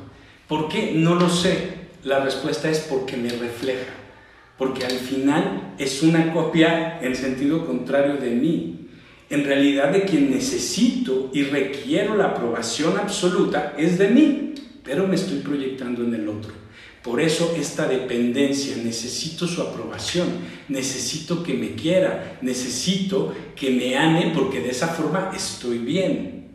¿Por 0.46 0.68
qué? 0.68 0.92
No 0.94 1.14
lo 1.14 1.30
sé. 1.30 1.82
La 2.04 2.20
respuesta 2.20 2.68
es 2.68 2.80
porque 2.80 3.16
me 3.16 3.30
refleja 3.30 4.01
porque 4.58 4.84
al 4.84 4.92
final 4.92 5.74
es 5.78 6.02
una 6.02 6.32
copia 6.32 7.00
en 7.00 7.16
sentido 7.16 7.66
contrario 7.66 8.16
de 8.16 8.30
mí. 8.30 8.88
En 9.30 9.44
realidad 9.44 9.92
de 9.92 10.02
quien 10.02 10.30
necesito 10.30 11.30
y 11.32 11.44
requiero 11.44 12.16
la 12.16 12.26
aprobación 12.26 12.98
absoluta 12.98 13.74
es 13.78 13.98
de 13.98 14.08
mí, 14.08 14.54
pero 14.84 15.08
me 15.08 15.14
estoy 15.14 15.38
proyectando 15.38 16.04
en 16.04 16.14
el 16.14 16.28
otro. 16.28 16.52
Por 17.02 17.20
eso 17.20 17.54
esta 17.58 17.88
dependencia, 17.88 18.76
necesito 18.76 19.48
su 19.48 19.60
aprobación, 19.60 20.28
necesito 20.68 21.42
que 21.42 21.54
me 21.54 21.74
quiera, 21.74 22.38
necesito 22.42 23.34
que 23.56 23.70
me 23.70 23.96
ame 23.96 24.32
porque 24.32 24.60
de 24.60 24.70
esa 24.70 24.88
forma 24.88 25.32
estoy 25.34 25.78
bien. 25.78 26.50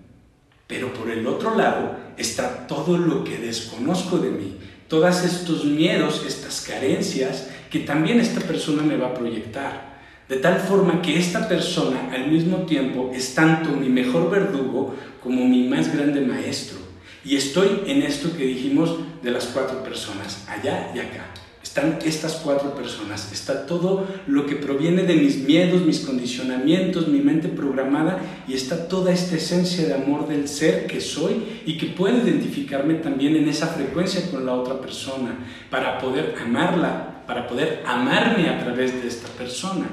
Pero 0.65 0.93
por 0.93 1.09
el 1.09 1.27
otro 1.27 1.55
lado 1.55 1.97
está 2.15 2.65
todo 2.67 2.97
lo 2.97 3.25
que 3.25 3.37
desconozco 3.37 4.19
de 4.19 4.31
mí, 4.31 4.57
todos 4.87 5.23
estos 5.25 5.65
miedos, 5.65 6.23
estas 6.25 6.61
carencias 6.61 7.49
que 7.69 7.79
también 7.79 8.19
esta 8.19 8.41
persona 8.41 8.83
me 8.83 8.97
va 8.97 9.07
a 9.07 9.13
proyectar. 9.13 9.97
De 10.29 10.37
tal 10.37 10.59
forma 10.59 11.01
que 11.01 11.17
esta 11.17 11.47
persona 11.47 12.09
al 12.13 12.27
mismo 12.29 12.65
tiempo 12.65 13.11
es 13.13 13.33
tanto 13.33 13.69
mi 13.69 13.87
mejor 13.87 14.29
verdugo 14.29 14.93
como 15.23 15.47
mi 15.47 15.67
más 15.67 15.93
grande 15.93 16.21
maestro. 16.21 16.77
Y 17.23 17.35
estoy 17.35 17.83
en 17.87 18.01
esto 18.01 18.35
que 18.35 18.45
dijimos 18.45 18.97
de 19.23 19.31
las 19.31 19.45
cuatro 19.47 19.83
personas, 19.83 20.45
allá 20.47 20.91
y 20.93 20.99
acá. 20.99 21.25
Están 21.63 21.99
estas 22.05 22.35
cuatro 22.35 22.73
personas, 22.73 23.31
está 23.31 23.65
todo 23.65 24.07
lo 24.25 24.45
que 24.45 24.55
proviene 24.55 25.03
de 25.03 25.15
mis 25.15 25.37
miedos, 25.39 25.81
mis 25.81 25.99
condicionamientos, 25.99 27.07
mi 27.07 27.19
mente 27.19 27.49
programada 27.49 28.19
y 28.47 28.53
está 28.53 28.87
toda 28.87 29.11
esta 29.11 29.35
esencia 29.35 29.85
de 29.85 29.93
amor 29.93 30.27
del 30.27 30.47
ser 30.47 30.87
que 30.87 31.01
soy 31.01 31.61
y 31.65 31.77
que 31.77 31.87
puedo 31.87 32.17
identificarme 32.17 32.95
también 32.95 33.35
en 33.35 33.47
esa 33.47 33.67
frecuencia 33.67 34.31
con 34.31 34.45
la 34.45 34.53
otra 34.53 34.79
persona 34.79 35.37
para 35.69 35.99
poder 35.99 36.35
amarla 36.41 37.16
para 37.27 37.45
poder 37.47 37.83
amarme 37.85 38.49
a 38.49 38.59
través 38.59 39.01
de 39.01 39.07
esta 39.07 39.27
persona. 39.29 39.85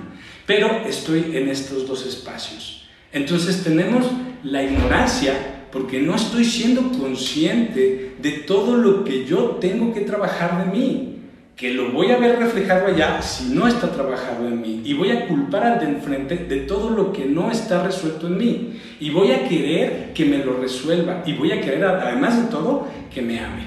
Pero 0.46 0.82
estoy 0.86 1.36
en 1.36 1.48
estos 1.48 1.86
dos 1.86 2.06
espacios. 2.06 2.86
Entonces 3.12 3.62
tenemos 3.62 4.06
la 4.42 4.62
ignorancia 4.62 5.66
porque 5.72 6.00
no 6.00 6.14
estoy 6.14 6.44
siendo 6.44 6.82
consciente 6.98 8.14
de 8.20 8.30
todo 8.30 8.76
lo 8.76 9.04
que 9.04 9.24
yo 9.26 9.58
tengo 9.60 9.92
que 9.92 10.02
trabajar 10.02 10.64
de 10.64 10.78
mí, 10.78 11.10
que 11.56 11.72
lo 11.72 11.90
voy 11.90 12.10
a 12.10 12.18
ver 12.18 12.38
reflejado 12.38 12.86
allá 12.86 13.20
si 13.22 13.54
no 13.54 13.66
está 13.66 13.90
trabajado 13.90 14.46
en 14.46 14.60
mí. 14.60 14.82
Y 14.84 14.94
voy 14.94 15.10
a 15.10 15.26
culpar 15.26 15.64
al 15.64 15.80
de 15.80 15.86
enfrente 15.86 16.36
de 16.36 16.58
todo 16.60 16.90
lo 16.90 17.12
que 17.12 17.24
no 17.24 17.50
está 17.50 17.82
resuelto 17.82 18.26
en 18.28 18.36
mí. 18.36 18.80
Y 19.00 19.10
voy 19.10 19.32
a 19.32 19.48
querer 19.48 20.12
que 20.14 20.24
me 20.24 20.38
lo 20.38 20.60
resuelva. 20.60 21.22
Y 21.26 21.32
voy 21.32 21.52
a 21.52 21.60
querer, 21.60 21.84
además 21.84 22.42
de 22.42 22.50
todo, 22.50 22.88
que 23.12 23.22
me 23.22 23.38
ame. 23.38 23.66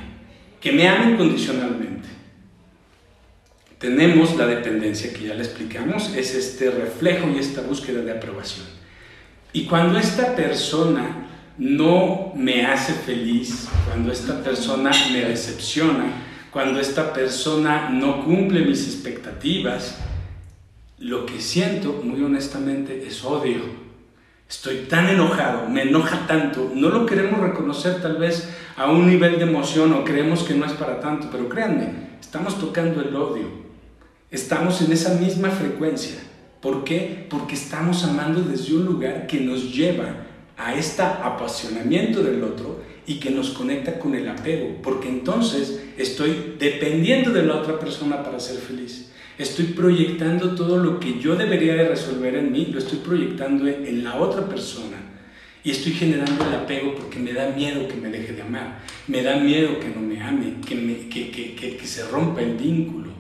Que 0.60 0.72
me 0.72 0.88
ame 0.88 1.14
incondicionalmente 1.14 2.17
tenemos 3.80 4.36
la 4.36 4.48
dependencia 4.48 5.14
que 5.14 5.28
ya 5.28 5.36
le 5.36 5.44
explicamos, 5.44 6.16
es 6.16 6.34
este 6.34 6.72
reflejo 6.72 7.30
y 7.30 7.40
esta 7.40 7.62
búsqueda 7.62 8.02
de 8.02 8.12
aprobación. 8.12 8.66
Y 9.54 9.66
cuando 9.66 10.00
esta 10.00 10.36
persona 10.36 11.28
no 11.58 12.34
me 12.36 12.66
hace 12.66 12.94
feliz, 12.94 13.68
cuando 13.86 14.12
esta 14.12 14.44
persona 14.44 14.92
me 15.12 15.22
decepciona, 15.22 16.06
cuando 16.52 16.80
esta 16.80 17.14
persona 17.14 17.90
no 17.90 18.24
cumple 18.24 18.62
mis 18.62 18.86
expectativas, 18.88 19.98
lo 21.00 21.26
que 21.26 21.40
siento, 21.40 22.02
muy 22.04 22.24
honestamente, 22.24 23.06
es 23.06 23.24
odio. 23.24 23.62
Estoy 24.50 24.86
tan 24.90 25.08
enojado, 25.10 25.70
me 25.70 25.84
enoja 25.84 26.26
tanto, 26.26 26.72
no 26.74 26.90
lo 26.90 27.06
queremos 27.06 27.40
reconocer 27.40 28.02
tal 28.02 28.18
vez 28.18 28.50
a 28.76 28.90
un 28.90 29.06
nivel 29.06 29.38
de 29.38 29.44
emoción 29.44 29.94
o 29.94 30.04
creemos 30.04 30.44
que 30.44 30.56
no 30.56 30.66
es 30.66 30.72
para 30.72 31.00
tanto, 31.00 31.28
pero 31.32 31.50
créanme, 31.50 32.18
estamos 32.20 32.58
tocando 32.60 33.02
el 33.02 33.16
odio. 33.16 33.67
Estamos 34.30 34.82
en 34.82 34.92
esa 34.92 35.14
misma 35.14 35.50
frecuencia. 35.52 36.18
¿Por 36.62 36.84
qué? 36.84 37.26
Porque 37.30 37.56
estamos 37.56 38.04
amando 38.04 38.42
desde 38.42 38.76
un 38.76 38.84
lugar 38.84 39.26
que 39.26 39.40
nos 39.40 39.74
lleva 39.74 40.26
a 40.58 40.76
este 40.76 41.02
apasionamiento 41.02 42.22
del 42.22 42.44
otro 42.44 42.82
y 43.06 43.20
que 43.22 43.30
nos 43.30 43.52
conecta 43.52 43.98
con 44.00 44.16
el 44.16 44.28
apego, 44.28 44.82
porque 44.84 45.08
entonces 45.08 45.82
estoy 45.98 46.56
dependiendo 46.60 47.32
de 47.32 47.44
la 47.44 47.56
otra 47.56 47.80
persona 47.80 48.22
para 48.22 48.42
ser 48.42 48.58
feliz. 48.58 49.12
Estoy 49.38 49.68
proyectando 49.68 50.56
todo 50.56 50.78
lo 50.78 51.00
que 51.00 51.20
yo 51.20 51.38
debería 51.38 51.76
de 51.76 51.88
resolver 51.88 52.36
en 52.36 52.52
mí, 52.52 52.66
lo 52.66 52.80
estoy 52.80 52.98
proyectando 52.98 53.66
en 53.66 54.04
la 54.04 54.18
otra 54.18 54.46
persona. 54.50 54.98
Y 55.64 55.72
estoy 55.72 55.94
generando 55.94 56.46
el 56.46 56.56
apego 56.56 56.96
porque 56.96 57.20
me 57.20 57.32
da 57.32 57.52
miedo 57.52 57.88
que 57.88 57.96
me 57.96 58.10
deje 58.10 58.34
de 58.34 58.42
amar, 58.42 58.80
me 59.08 59.24
da 59.24 59.38
miedo 59.38 59.80
que 59.80 59.88
no 59.88 60.02
me 60.02 60.22
ame, 60.22 60.56
que, 60.68 61.32
que, 61.32 61.78
que 61.78 61.88
se 61.88 62.06
rompa 62.08 62.42
el 62.42 62.58
vínculo. 62.58 63.17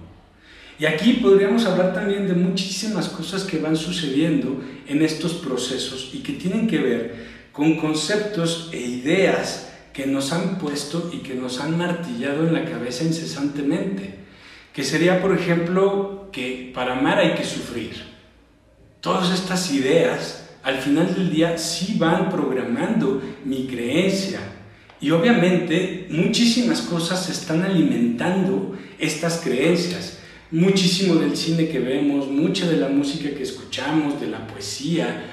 Y 0.79 0.85
aquí 0.85 1.13
podríamos 1.13 1.65
hablar 1.65 1.93
también 1.93 2.27
de 2.27 2.35
muchísimas 2.35 3.09
cosas 3.09 3.43
que 3.43 3.57
van 3.57 3.75
sucediendo 3.75 4.61
en 4.87 5.01
estos 5.01 5.33
procesos 5.33 6.11
y 6.13 6.19
que 6.19 6.33
tienen 6.33 6.67
que 6.67 6.77
ver 6.77 7.27
con 7.51 7.77
conceptos 7.77 8.69
e 8.71 8.79
ideas 8.79 9.69
que 9.91 10.05
nos 10.05 10.31
han 10.31 10.59
puesto 10.59 11.09
y 11.11 11.17
que 11.17 11.33
nos 11.33 11.59
han 11.59 11.75
martillado 11.75 12.45
en 12.45 12.53
la 12.53 12.65
cabeza 12.65 13.03
incesantemente. 13.03 14.19
Que 14.71 14.83
sería, 14.83 15.19
por 15.19 15.35
ejemplo, 15.35 16.29
que 16.31 16.71
para 16.75 16.99
amar 16.99 17.17
hay 17.17 17.33
que 17.33 17.43
sufrir. 17.43 17.95
Todas 19.01 19.33
estas 19.33 19.71
ideas, 19.73 20.47
al 20.61 20.77
final 20.77 21.15
del 21.15 21.31
día, 21.31 21.57
sí 21.57 21.95
van 21.97 22.29
programando 22.29 23.19
mi 23.43 23.65
creencia. 23.65 24.41
Y 25.01 25.09
obviamente 25.09 26.07
muchísimas 26.11 26.81
cosas 26.81 27.27
están 27.29 27.63
alimentando 27.63 28.77
estas 28.99 29.37
creencias 29.37 30.16
muchísimo 30.51 31.15
del 31.15 31.35
cine 31.35 31.67
que 31.67 31.79
vemos, 31.79 32.27
mucha 32.27 32.67
de 32.67 32.77
la 32.77 32.89
música 32.89 33.29
que 33.35 33.43
escuchamos, 33.43 34.19
de 34.19 34.27
la 34.27 34.47
poesía, 34.47 35.25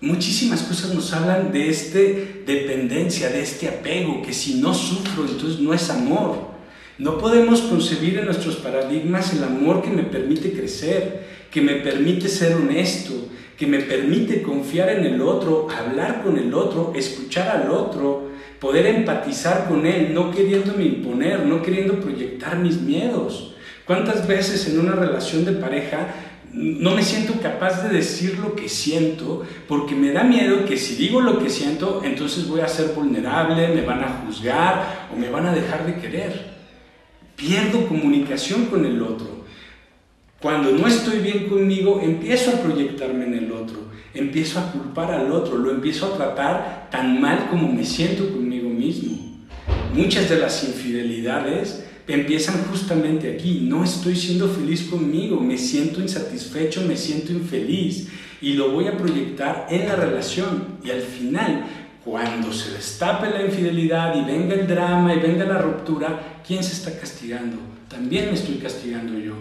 muchísimas 0.00 0.62
cosas 0.62 0.94
nos 0.94 1.12
hablan 1.12 1.52
de 1.52 1.68
esta 1.68 1.98
dependencia, 1.98 3.28
de 3.28 3.42
este 3.42 3.68
apego, 3.68 4.22
que 4.22 4.32
si 4.32 4.54
no 4.54 4.72
sufro, 4.72 5.26
entonces 5.26 5.60
no 5.60 5.74
es 5.74 5.90
amor. 5.90 6.48
No 6.98 7.18
podemos 7.18 7.60
concebir 7.62 8.18
en 8.18 8.24
nuestros 8.24 8.56
paradigmas 8.56 9.32
el 9.32 9.44
amor 9.44 9.82
que 9.82 9.90
me 9.90 10.02
permite 10.02 10.52
crecer, 10.52 11.26
que 11.50 11.60
me 11.60 11.74
permite 11.74 12.28
ser 12.28 12.54
honesto, 12.54 13.28
que 13.56 13.66
me 13.66 13.80
permite 13.80 14.42
confiar 14.42 14.90
en 14.90 15.04
el 15.04 15.20
otro, 15.20 15.68
hablar 15.70 16.22
con 16.22 16.38
el 16.38 16.54
otro, 16.54 16.92
escuchar 16.96 17.48
al 17.48 17.70
otro, 17.70 18.30
poder 18.60 18.86
empatizar 18.86 19.68
con 19.68 19.86
él, 19.86 20.12
no 20.12 20.30
queriéndome 20.30 20.84
imponer, 20.84 21.44
no 21.44 21.62
queriendo 21.62 22.00
proyectar 22.00 22.58
mis 22.58 22.80
miedos. 22.80 23.54
¿Cuántas 23.88 24.28
veces 24.28 24.68
en 24.68 24.80
una 24.80 24.92
relación 24.92 25.46
de 25.46 25.52
pareja 25.52 26.08
no 26.52 26.94
me 26.94 27.02
siento 27.02 27.40
capaz 27.40 27.84
de 27.84 27.88
decir 27.88 28.38
lo 28.38 28.54
que 28.54 28.68
siento 28.68 29.46
porque 29.66 29.94
me 29.94 30.12
da 30.12 30.24
miedo 30.24 30.66
que 30.66 30.76
si 30.76 30.96
digo 30.96 31.22
lo 31.22 31.38
que 31.38 31.48
siento, 31.48 32.02
entonces 32.04 32.46
voy 32.46 32.60
a 32.60 32.68
ser 32.68 32.88
vulnerable, 32.88 33.68
me 33.68 33.80
van 33.80 34.04
a 34.04 34.22
juzgar 34.26 35.08
o 35.10 35.18
me 35.18 35.30
van 35.30 35.46
a 35.46 35.54
dejar 35.54 35.86
de 35.86 35.94
querer? 35.94 36.50
Pierdo 37.34 37.88
comunicación 37.88 38.66
con 38.66 38.84
el 38.84 39.00
otro. 39.00 39.44
Cuando 40.38 40.70
no 40.72 40.86
estoy 40.86 41.20
bien 41.20 41.48
conmigo, 41.48 41.98
empiezo 42.02 42.50
a 42.50 42.60
proyectarme 42.60 43.24
en 43.24 43.34
el 43.38 43.52
otro, 43.52 43.78
empiezo 44.12 44.60
a 44.60 44.70
culpar 44.70 45.12
al 45.12 45.32
otro, 45.32 45.56
lo 45.56 45.70
empiezo 45.70 46.12
a 46.12 46.16
tratar 46.18 46.88
tan 46.90 47.18
mal 47.22 47.48
como 47.48 47.72
me 47.72 47.86
siento 47.86 48.30
conmigo 48.30 48.68
mismo. 48.68 49.16
Muchas 49.94 50.28
de 50.28 50.38
las 50.40 50.62
infidelidades 50.64 51.87
empiezan 52.08 52.64
justamente 52.64 53.32
aquí. 53.32 53.60
No 53.62 53.84
estoy 53.84 54.16
siendo 54.16 54.48
feliz 54.48 54.84
conmigo, 54.84 55.38
me 55.38 55.58
siento 55.58 56.00
insatisfecho, 56.00 56.82
me 56.82 56.96
siento 56.96 57.32
infeliz 57.32 58.08
y 58.40 58.54
lo 58.54 58.72
voy 58.72 58.88
a 58.88 58.96
proyectar 58.96 59.66
en 59.70 59.86
la 59.86 59.94
relación. 59.94 60.78
Y 60.82 60.90
al 60.90 61.02
final, 61.02 61.64
cuando 62.04 62.52
se 62.52 62.72
destape 62.72 63.30
la 63.30 63.44
infidelidad 63.44 64.16
y 64.16 64.24
venga 64.24 64.54
el 64.54 64.66
drama 64.66 65.14
y 65.14 65.20
venga 65.20 65.44
la 65.44 65.58
ruptura, 65.58 66.40
¿quién 66.46 66.64
se 66.64 66.72
está 66.72 66.98
castigando? 66.98 67.58
También 67.88 68.26
me 68.26 68.34
estoy 68.34 68.56
castigando 68.56 69.18
yo. 69.18 69.34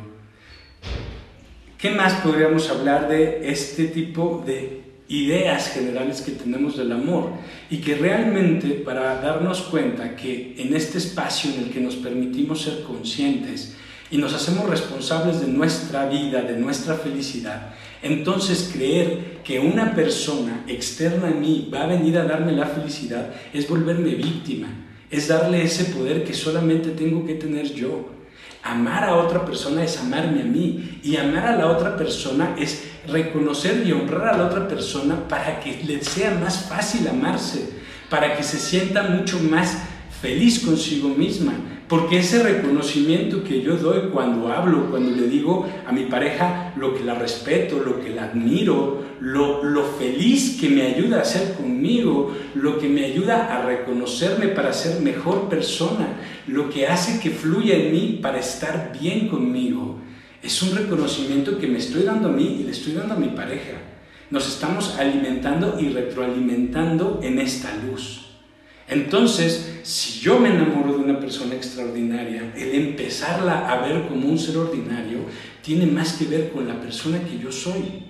¿Qué 1.78 1.92
más 1.92 2.14
podríamos 2.16 2.70
hablar 2.70 3.08
de 3.08 3.50
este 3.50 3.86
tipo 3.86 4.44
de 4.46 4.87
ideas 5.10 5.70
generales 5.70 6.22
que 6.22 6.34
tenemos 6.34 6.78
del 6.78 6.92
amor 6.92 7.32
y 7.70 7.78
que 7.78 7.96
realmente 7.96 8.70
para 8.70 9.22
darnos 9.22 9.62
cuenta 9.62 10.16
que 10.16 10.56
en 10.58 10.76
este 10.76 10.98
espacio 10.98 11.52
en 11.54 11.64
el 11.64 11.70
que 11.70 11.80
nos 11.80 11.96
permitimos 11.96 12.62
ser 12.62 12.84
conscientes 12.84 13.76
y 14.12 14.18
nos 14.18 14.34
hacemos 14.34 14.70
responsables 14.70 15.42
de 15.42 15.48
nuestra 15.48 16.08
vida, 16.08 16.42
de 16.42 16.58
nuestra 16.58 16.96
felicidad, 16.96 17.74
entonces 18.02 18.72
creer 18.74 19.40
que 19.44 19.60
una 19.60 19.96
persona 19.96 20.64
externa 20.68 21.30
a 21.30 21.32
mí 21.32 21.70
va 21.74 21.84
a 21.84 21.88
venir 21.88 22.18
a 22.18 22.24
darme 22.24 22.52
la 22.52 22.66
felicidad 22.66 23.32
es 23.54 23.68
volverme 23.68 24.16
víctima, 24.16 24.68
es 25.10 25.28
darle 25.28 25.64
ese 25.64 25.86
poder 25.86 26.24
que 26.24 26.34
solamente 26.34 26.90
tengo 26.90 27.26
que 27.26 27.36
tener 27.36 27.74
yo. 27.74 28.10
Amar 28.64 29.06
a 29.06 29.16
otra 29.16 29.46
persona 29.46 29.84
es 29.84 29.98
amarme 29.98 30.42
a 30.42 30.46
mí 30.46 31.00
y 31.02 31.16
amar 31.16 31.48
a 31.48 31.56
la 31.56 31.68
otra 31.68 31.96
persona 31.96 32.56
es 32.60 32.84
reconocer 33.08 33.84
y 33.86 33.92
honrar 33.92 34.34
a 34.34 34.38
la 34.38 34.46
otra 34.48 34.68
persona 34.68 35.28
para 35.28 35.60
que 35.60 35.82
le 35.84 36.04
sea 36.04 36.32
más 36.32 36.68
fácil 36.68 37.08
amarse, 37.08 37.70
para 38.10 38.36
que 38.36 38.44
se 38.44 38.58
sienta 38.58 39.04
mucho 39.04 39.40
más 39.40 39.78
feliz 40.22 40.60
consigo 40.60 41.10
misma, 41.10 41.54
porque 41.88 42.20
ese 42.20 42.44
reconocimiento 42.44 43.44
que 43.44 43.62
yo 43.62 43.78
doy 43.78 44.10
cuando 44.12 44.52
hablo, 44.52 44.90
cuando 44.90 45.12
le 45.12 45.28
digo 45.28 45.66
a 45.86 45.92
mi 45.92 46.04
pareja 46.04 46.74
lo 46.76 46.94
que 46.94 47.04
la 47.04 47.16
respeto, 47.16 47.80
lo 47.80 48.02
que 48.02 48.10
la 48.10 48.26
admiro, 48.26 49.06
lo, 49.22 49.64
lo 49.64 49.84
feliz 49.84 50.58
que 50.60 50.70
me 50.70 50.82
ayuda 50.82 51.22
a 51.22 51.26
ser 51.26 51.54
conmigo, 51.54 52.36
lo 52.56 52.78
que 52.78 52.90
me 52.90 53.06
ayuda 53.06 53.56
a 53.56 53.66
reconocerme 53.66 54.48
para 54.48 54.74
ser 54.74 55.02
mejor 55.02 55.48
persona, 55.48 56.08
lo 56.48 56.70
que 56.70 56.88
hace 56.88 57.22
que 57.22 57.30
fluya 57.30 57.76
en 57.76 57.92
mí 57.94 58.20
para 58.22 58.40
estar 58.40 58.92
bien 59.00 59.30
conmigo, 59.30 60.00
es 60.48 60.62
un 60.62 60.78
reconocimiento 60.78 61.60
que 61.60 61.68
me 61.68 61.78
estoy 61.78 62.04
dando 62.04 62.30
a 62.30 62.32
mí 62.32 62.60
y 62.62 62.64
le 62.64 62.72
estoy 62.72 62.94
dando 62.94 63.16
a 63.16 63.18
mi 63.18 63.28
pareja. 63.28 63.74
Nos 64.30 64.48
estamos 64.48 64.96
alimentando 64.98 65.78
y 65.78 65.90
retroalimentando 65.90 67.20
en 67.22 67.40
esta 67.40 67.76
luz. 67.76 68.28
Entonces, 68.88 69.80
si 69.84 70.22
yo 70.22 70.40
me 70.40 70.48
enamoro 70.48 70.94
de 70.94 71.04
una 71.04 71.20
persona 71.20 71.54
extraordinaria, 71.54 72.54
el 72.56 72.74
empezarla 72.76 73.70
a 73.70 73.86
ver 73.86 74.08
como 74.08 74.30
un 74.30 74.40
ser 74.40 74.56
ordinario 74.58 75.20
tiene 75.62 75.86
más 75.86 76.14
que 76.14 76.24
ver 76.24 76.52
con 76.52 76.66
la 76.66 76.80
persona 76.80 77.20
que 77.20 77.38
yo 77.38 77.52
soy. 77.52 78.06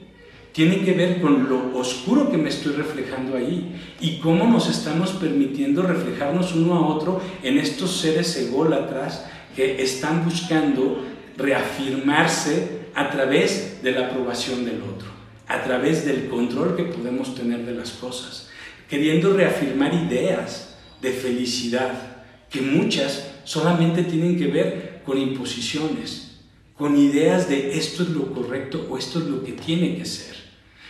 Tiene 0.51 0.85
que 0.85 0.93
ver 0.93 1.19
con 1.19 1.49
lo 1.49 1.75
oscuro 1.75 2.29
que 2.29 2.37
me 2.37 2.49
estoy 2.49 2.73
reflejando 2.73 3.35
ahí 3.35 3.75
y 3.99 4.19
cómo 4.19 4.45
nos 4.45 4.69
estamos 4.69 5.09
permitiendo 5.13 5.81
reflejarnos 5.81 6.53
uno 6.53 6.75
a 6.75 6.87
otro 6.87 7.19
en 7.41 7.57
estos 7.57 7.97
seres 7.97 8.35
ególatras 8.37 9.25
que 9.55 9.81
están 9.81 10.23
buscando 10.23 11.16
reafirmarse 11.37 12.87
a 12.95 13.09
través 13.09 13.81
de 13.83 13.91
la 13.91 14.07
aprobación 14.07 14.65
del 14.65 14.81
otro, 14.81 15.07
a 15.47 15.63
través 15.63 16.05
del 16.05 16.27
control 16.27 16.75
que 16.75 16.83
podemos 16.83 17.35
tener 17.35 17.65
de 17.65 17.73
las 17.73 17.91
cosas, 17.91 18.49
queriendo 18.89 19.33
reafirmar 19.33 19.93
ideas, 19.93 20.75
de 21.01 21.11
felicidad, 21.11 22.23
que 22.49 22.61
muchas 22.61 23.31
solamente 23.43 24.03
tienen 24.03 24.37
que 24.37 24.47
ver 24.47 25.01
con 25.05 25.17
imposiciones, 25.17 26.39
con 26.75 26.97
ideas 26.97 27.49
de 27.49 27.77
esto 27.77 28.03
es 28.03 28.09
lo 28.09 28.33
correcto 28.33 28.87
o 28.89 28.97
esto 28.97 29.19
es 29.19 29.25
lo 29.25 29.43
que 29.43 29.53
tiene 29.53 29.97
que 29.97 30.05
ser. 30.05 30.35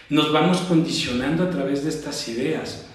Nos 0.10 0.32
vamos 0.32 0.60
condicionando 0.60 1.44
a 1.44 1.50
través 1.50 1.84
de 1.84 1.90
estas 1.90 2.28
ideas. 2.30 2.86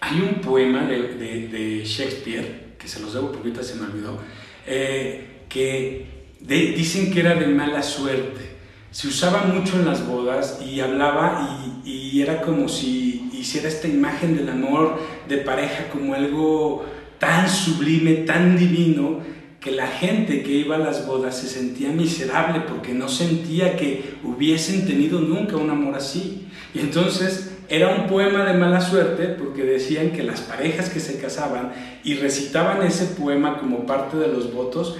Hay 0.00 0.20
un 0.20 0.40
poema 0.40 0.84
de, 0.84 1.82
Shakespeare, 1.84 2.74
que 2.78 2.88
se 2.88 3.00
los 3.00 3.14
debo 3.14 3.30
porque 3.30 3.48
ahorita 3.48 3.62
se 3.62 3.76
me 3.76 3.86
olvidó, 3.86 4.18
eh, 4.66 5.44
que 5.48 6.09
dicen 6.40 7.12
que 7.12 7.20
era 7.20 7.34
de 7.34 7.46
mala 7.46 7.82
suerte. 7.82 8.50
Se 8.90 9.08
usaba 9.08 9.44
mucho 9.44 9.76
en 9.76 9.86
las 9.86 10.06
bodas 10.06 10.60
y 10.64 10.80
hablaba 10.80 11.60
y 11.84 12.20
era 12.20 12.42
como 12.42 12.68
si 12.68 13.30
hiciera 13.32 13.68
esta 13.68 13.88
imagen 13.88 14.36
del 14.36 14.48
amor 14.48 14.98
de 15.28 15.38
pareja 15.38 15.88
como 15.92 16.14
algo 16.14 16.84
tan 17.18 17.48
sublime, 17.48 18.14
tan 18.14 18.58
divino, 18.58 19.20
que 19.60 19.70
la 19.70 19.86
gente 19.86 20.42
que 20.42 20.52
iba 20.52 20.76
a 20.76 20.78
las 20.78 21.06
bodas 21.06 21.36
se 21.36 21.46
sentía 21.46 21.90
miserable 21.90 22.62
porque 22.66 22.94
no 22.94 23.08
sentía 23.08 23.76
que 23.76 24.14
hubiesen 24.24 24.86
tenido 24.86 25.20
nunca 25.20 25.56
un 25.56 25.68
amor 25.68 25.94
así. 25.96 26.48
Y 26.74 26.80
entonces 26.80 27.50
era 27.68 27.94
un 27.94 28.06
poema 28.06 28.44
de 28.44 28.54
mala 28.54 28.80
suerte 28.80 29.26
porque 29.26 29.64
decían 29.64 30.12
que 30.12 30.22
las 30.22 30.40
parejas 30.40 30.88
que 30.88 30.98
se 30.98 31.20
casaban 31.20 31.72
y 32.02 32.14
recitaban 32.14 32.82
ese 32.82 33.04
poema 33.04 33.58
como 33.58 33.84
parte 33.84 34.16
de 34.16 34.28
los 34.28 34.52
votos 34.52 34.96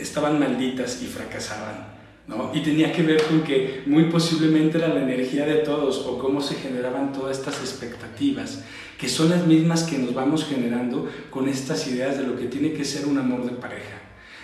estaban 0.00 0.38
malditas 0.38 1.02
y 1.02 1.06
fracasaban. 1.06 1.98
Y 2.52 2.60
tenía 2.60 2.92
que 2.92 3.02
ver 3.02 3.22
con 3.22 3.42
que 3.42 3.82
muy 3.86 4.04
posiblemente 4.04 4.76
era 4.76 4.88
la 4.88 5.02
energía 5.02 5.46
de 5.46 5.56
todos 5.56 6.04
o 6.06 6.18
cómo 6.18 6.42
se 6.42 6.56
generaban 6.56 7.12
todas 7.12 7.38
estas 7.38 7.58
expectativas, 7.60 8.64
que 8.98 9.08
son 9.08 9.30
las 9.30 9.46
mismas 9.46 9.84
que 9.84 9.96
nos 9.96 10.12
vamos 10.12 10.44
generando 10.44 11.08
con 11.30 11.48
estas 11.48 11.86
ideas 11.86 12.18
de 12.18 12.24
lo 12.24 12.36
que 12.36 12.46
tiene 12.46 12.74
que 12.74 12.84
ser 12.84 13.06
un 13.06 13.16
amor 13.16 13.46
de 13.46 13.52
pareja. 13.52 14.02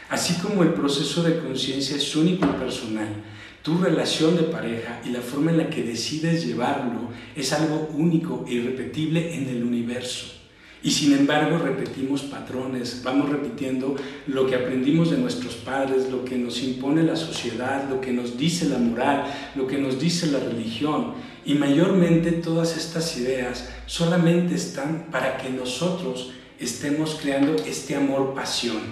Así 0.09 0.41
como 0.41 0.63
el 0.63 0.73
proceso 0.73 1.23
de 1.23 1.39
conciencia 1.39 1.97
es 1.97 2.17
único 2.17 2.47
y 2.47 2.59
personal, 2.59 3.09
tu 3.63 3.77
relación 3.79 4.37
de 4.37 4.45
pareja 4.45 5.01
y 5.05 5.11
la 5.11 5.21
forma 5.21 5.51
en 5.51 5.59
la 5.59 5.71
que 5.71 5.83
decides 5.83 6.47
llevarlo 6.47 7.11
es 7.37 7.53
algo 7.53 7.91
único 7.95 8.45
e 8.49 8.55
irrepetible 8.55 9.35
en 9.35 9.49
el 9.49 9.63
universo. 9.63 10.34
Y 10.85 10.91
sin 10.91 11.15
embargo 11.15 11.57
repetimos 11.57 12.25
patrones, 12.25 13.01
vamos 13.03 13.31
repitiendo 13.31 13.97
lo 14.27 14.47
que 14.47 14.55
aprendimos 14.55 15.11
de 15.11 15.17
nuestros 15.17 15.55
padres, 15.55 16.11
lo 16.11 16.27
que 16.27 16.37
nos 16.37 16.63
impone 16.63 17.03
la 17.03 17.17
sociedad, 17.17 17.89
lo 17.89 18.03
que 18.03 18.13
nos 18.13 18.37
dice 18.37 18.69
la 18.69 18.77
moral, 18.77 19.25
lo 19.55 19.67
que 19.67 19.79
nos 19.79 19.99
dice 19.99 20.27
la 20.27 20.41
religión. 20.41 21.15
Y 21.47 21.55
mayormente 21.55 22.33
todas 22.33 22.77
estas 22.77 23.17
ideas 23.17 23.71
solamente 23.87 24.57
están 24.57 25.07
para 25.11 25.39
que 25.39 25.49
nosotros 25.49 26.33
estemos 26.61 27.19
creando 27.19 27.57
este 27.65 27.97
amor-pasión, 27.97 28.83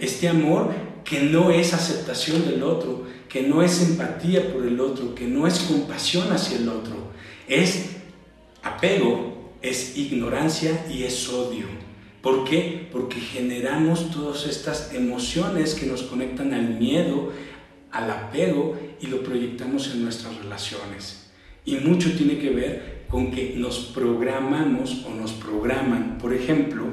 este 0.00 0.28
amor 0.28 0.74
que 1.04 1.22
no 1.22 1.52
es 1.52 1.72
aceptación 1.72 2.44
del 2.44 2.64
otro, 2.64 3.06
que 3.28 3.42
no 3.42 3.62
es 3.62 3.80
empatía 3.82 4.52
por 4.52 4.66
el 4.66 4.80
otro, 4.80 5.14
que 5.14 5.28
no 5.28 5.46
es 5.46 5.60
compasión 5.60 6.32
hacia 6.32 6.58
el 6.58 6.68
otro, 6.68 7.12
es 7.46 7.90
apego 8.64 9.35
es 9.68 9.96
ignorancia 9.96 10.86
y 10.90 11.04
es 11.04 11.28
odio. 11.28 11.66
¿Por 12.22 12.44
qué? 12.44 12.88
Porque 12.90 13.20
generamos 13.20 14.10
todas 14.10 14.46
estas 14.46 14.92
emociones 14.94 15.74
que 15.74 15.86
nos 15.86 16.02
conectan 16.02 16.52
al 16.54 16.78
miedo, 16.78 17.32
al 17.90 18.10
apego 18.10 18.76
y 19.00 19.06
lo 19.06 19.22
proyectamos 19.22 19.92
en 19.92 20.02
nuestras 20.02 20.36
relaciones. 20.36 21.30
Y 21.64 21.76
mucho 21.76 22.16
tiene 22.16 22.38
que 22.38 22.50
ver 22.50 23.04
con 23.08 23.30
que 23.30 23.54
nos 23.56 23.78
programamos 23.94 25.04
o 25.04 25.14
nos 25.14 25.32
programan. 25.32 26.18
Por 26.18 26.34
ejemplo, 26.34 26.84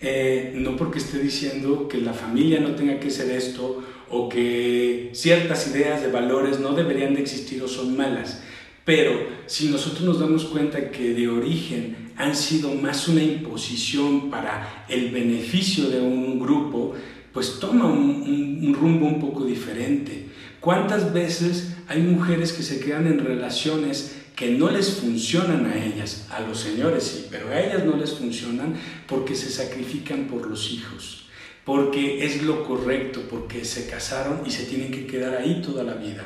eh, 0.00 0.52
no 0.54 0.76
porque 0.76 0.98
esté 0.98 1.18
diciendo 1.18 1.88
que 1.88 1.98
la 1.98 2.12
familia 2.12 2.60
no 2.60 2.74
tenga 2.74 3.00
que 3.00 3.10
ser 3.10 3.30
esto 3.30 3.82
o 4.10 4.28
que 4.28 5.10
ciertas 5.12 5.68
ideas 5.68 6.02
de 6.02 6.10
valores 6.10 6.60
no 6.60 6.72
deberían 6.74 7.14
de 7.14 7.22
existir 7.22 7.62
o 7.62 7.68
son 7.68 7.96
malas, 7.96 8.42
pero 8.86 9.18
si 9.46 9.68
nosotros 9.68 10.02
nos 10.02 10.20
damos 10.20 10.44
cuenta 10.44 10.92
que 10.92 11.12
de 11.12 11.28
origen 11.28 12.12
han 12.16 12.36
sido 12.36 12.72
más 12.72 13.08
una 13.08 13.20
imposición 13.20 14.30
para 14.30 14.86
el 14.88 15.10
beneficio 15.10 15.90
de 15.90 16.00
un 16.00 16.38
grupo, 16.38 16.94
pues 17.32 17.58
toma 17.58 17.86
un, 17.86 18.76
rumbo 18.80 19.06
un 19.06 19.20
poco 19.20 19.44
diferente. 19.44 20.28
¿Cuántas 20.60 21.12
veces 21.12 21.74
hay 21.88 22.00
mujeres 22.00 22.52
que 22.52 22.62
se 22.62 22.78
quedan 22.78 23.08
en 23.08 23.18
relaciones 23.18 24.18
que 24.36 24.52
no 24.52 24.70
les 24.70 24.88
funcionan 25.00 25.66
a 25.66 25.84
ellas, 25.84 26.28
a 26.30 26.40
los 26.40 26.60
señores 26.60 27.02
sí, 27.02 27.26
pero 27.28 27.48
a 27.48 27.60
ellas 27.60 27.84
no 27.84 27.96
les 27.96 28.14
funcionan 28.14 28.74
porque 29.08 29.34
se 29.34 29.50
sacrifican 29.50 30.28
por 30.28 30.48
los 30.48 30.70
hijos, 30.70 31.26
porque 31.64 32.24
es 32.24 32.44
lo 32.44 32.62
correcto, 32.62 33.22
porque 33.28 33.64
se 33.64 33.88
casaron 33.88 34.42
y 34.46 34.50
se 34.52 34.64
tienen 34.64 34.92
que 34.92 35.08
quedar 35.08 35.34
ahí 35.34 35.60
toda 35.60 35.82
la 35.82 35.94
vida 35.94 36.24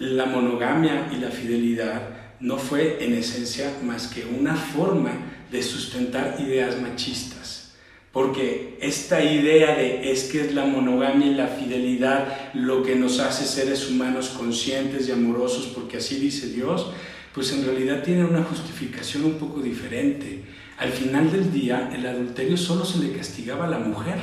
la 0.00 0.24
monogamia 0.24 1.10
y 1.12 1.16
la 1.16 1.30
fidelidad 1.30 2.00
no 2.40 2.56
fue 2.56 3.04
en 3.04 3.12
esencia 3.12 3.70
más 3.84 4.06
que 4.06 4.24
una 4.24 4.56
forma 4.56 5.12
de 5.52 5.62
sustentar 5.62 6.36
ideas 6.40 6.80
machistas. 6.80 7.74
Porque 8.10 8.78
esta 8.80 9.22
idea 9.22 9.76
de 9.76 10.10
es 10.10 10.24
que 10.24 10.40
es 10.40 10.54
la 10.54 10.64
monogamia 10.64 11.26
y 11.26 11.34
la 11.34 11.46
fidelidad 11.48 12.54
lo 12.54 12.82
que 12.82 12.96
nos 12.96 13.20
hace 13.20 13.44
seres 13.44 13.90
humanos 13.90 14.30
conscientes 14.30 15.06
y 15.06 15.12
amorosos, 15.12 15.66
porque 15.74 15.98
así 15.98 16.16
dice 16.16 16.48
Dios, 16.48 16.90
pues 17.34 17.52
en 17.52 17.64
realidad 17.66 18.02
tiene 18.02 18.24
una 18.24 18.42
justificación 18.42 19.26
un 19.26 19.34
poco 19.34 19.60
diferente. 19.60 20.44
Al 20.78 20.90
final 20.90 21.30
del 21.30 21.52
día, 21.52 21.90
el 21.94 22.06
adulterio 22.06 22.56
solo 22.56 22.86
se 22.86 23.00
le 23.00 23.12
castigaba 23.12 23.66
a 23.66 23.70
la 23.70 23.78
mujer. 23.78 24.18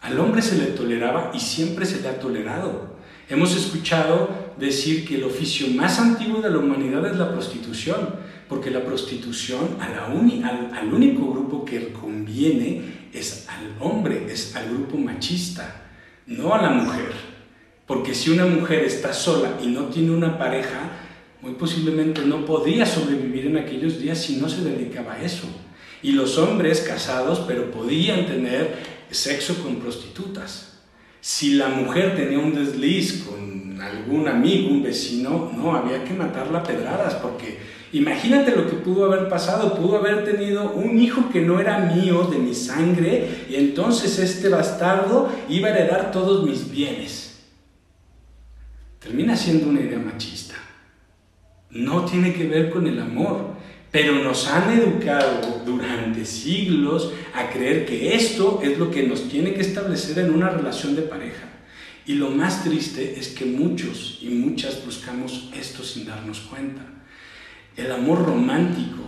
Al 0.00 0.20
hombre 0.20 0.40
se 0.40 0.56
le 0.56 0.66
toleraba 0.66 1.32
y 1.34 1.40
siempre 1.40 1.84
se 1.84 2.00
le 2.00 2.08
ha 2.08 2.20
tolerado. 2.20 2.96
Hemos 3.28 3.56
escuchado 3.56 4.43
decir 4.58 5.06
que 5.06 5.16
el 5.16 5.24
oficio 5.24 5.68
más 5.68 5.98
antiguo 5.98 6.40
de 6.40 6.50
la 6.50 6.58
humanidad 6.58 7.06
es 7.06 7.16
la 7.16 7.32
prostitución, 7.32 8.08
porque 8.48 8.70
la 8.70 8.84
prostitución 8.84 9.78
al, 9.80 10.70
al 10.74 10.94
único 10.94 11.30
grupo 11.30 11.64
que 11.64 11.92
conviene 11.92 13.08
es 13.12 13.46
al 13.48 13.74
hombre, 13.80 14.26
es 14.30 14.54
al 14.56 14.68
grupo 14.68 14.96
machista, 14.98 15.82
no 16.26 16.54
a 16.54 16.62
la 16.62 16.70
mujer. 16.70 17.12
Porque 17.86 18.14
si 18.14 18.30
una 18.30 18.46
mujer 18.46 18.84
está 18.84 19.12
sola 19.12 19.58
y 19.62 19.66
no 19.66 19.84
tiene 19.86 20.10
una 20.10 20.38
pareja, 20.38 20.90
muy 21.40 21.52
posiblemente 21.52 22.22
no 22.22 22.46
podía 22.46 22.86
sobrevivir 22.86 23.46
en 23.46 23.58
aquellos 23.58 24.00
días 24.00 24.18
si 24.18 24.36
no 24.36 24.48
se 24.48 24.62
dedicaba 24.64 25.14
a 25.14 25.22
eso. 25.22 25.46
Y 26.02 26.12
los 26.12 26.38
hombres 26.38 26.80
casados, 26.80 27.40
pero 27.46 27.70
podían 27.70 28.26
tener 28.26 28.76
sexo 29.10 29.62
con 29.62 29.76
prostitutas. 29.76 30.80
Si 31.20 31.54
la 31.54 31.68
mujer 31.68 32.16
tenía 32.16 32.38
un 32.38 32.54
desliz 32.54 33.24
con 33.24 33.63
algún 33.80 34.28
amigo, 34.28 34.70
un 34.70 34.82
vecino, 34.82 35.52
no, 35.56 35.74
había 35.74 36.04
que 36.04 36.14
matarla 36.14 36.60
a 36.60 36.62
pedradas, 36.62 37.14
porque 37.14 37.58
imagínate 37.92 38.54
lo 38.54 38.68
que 38.68 38.76
pudo 38.76 39.06
haber 39.06 39.28
pasado, 39.28 39.74
pudo 39.74 39.98
haber 39.98 40.24
tenido 40.24 40.72
un 40.72 40.98
hijo 40.98 41.30
que 41.30 41.40
no 41.40 41.60
era 41.60 41.78
mío, 41.78 42.24
de 42.24 42.38
mi 42.38 42.54
sangre, 42.54 43.46
y 43.48 43.56
entonces 43.56 44.18
este 44.18 44.48
bastardo 44.48 45.30
iba 45.48 45.68
a 45.68 45.72
heredar 45.72 46.10
todos 46.10 46.44
mis 46.44 46.70
bienes. 46.70 47.42
Termina 48.98 49.36
siendo 49.36 49.68
una 49.68 49.80
idea 49.80 49.98
machista. 49.98 50.54
No 51.70 52.04
tiene 52.04 52.32
que 52.32 52.46
ver 52.46 52.70
con 52.70 52.86
el 52.86 52.98
amor, 52.98 53.54
pero 53.90 54.14
nos 54.14 54.48
han 54.48 54.72
educado 54.78 55.62
durante 55.64 56.24
siglos 56.24 57.12
a 57.34 57.48
creer 57.50 57.86
que 57.86 58.14
esto 58.14 58.60
es 58.62 58.78
lo 58.78 58.90
que 58.90 59.04
nos 59.04 59.28
tiene 59.28 59.54
que 59.54 59.60
establecer 59.60 60.18
en 60.24 60.34
una 60.34 60.50
relación 60.50 60.96
de 60.96 61.02
pareja. 61.02 61.44
Y 62.06 62.14
lo 62.14 62.30
más 62.30 62.64
triste 62.64 63.18
es 63.18 63.28
que 63.28 63.44
muchos 63.44 64.18
y 64.20 64.28
muchas 64.28 64.84
buscamos 64.84 65.50
esto 65.58 65.82
sin 65.82 66.06
darnos 66.06 66.40
cuenta. 66.40 66.82
El 67.76 67.90
amor 67.90 68.24
romántico 68.24 69.02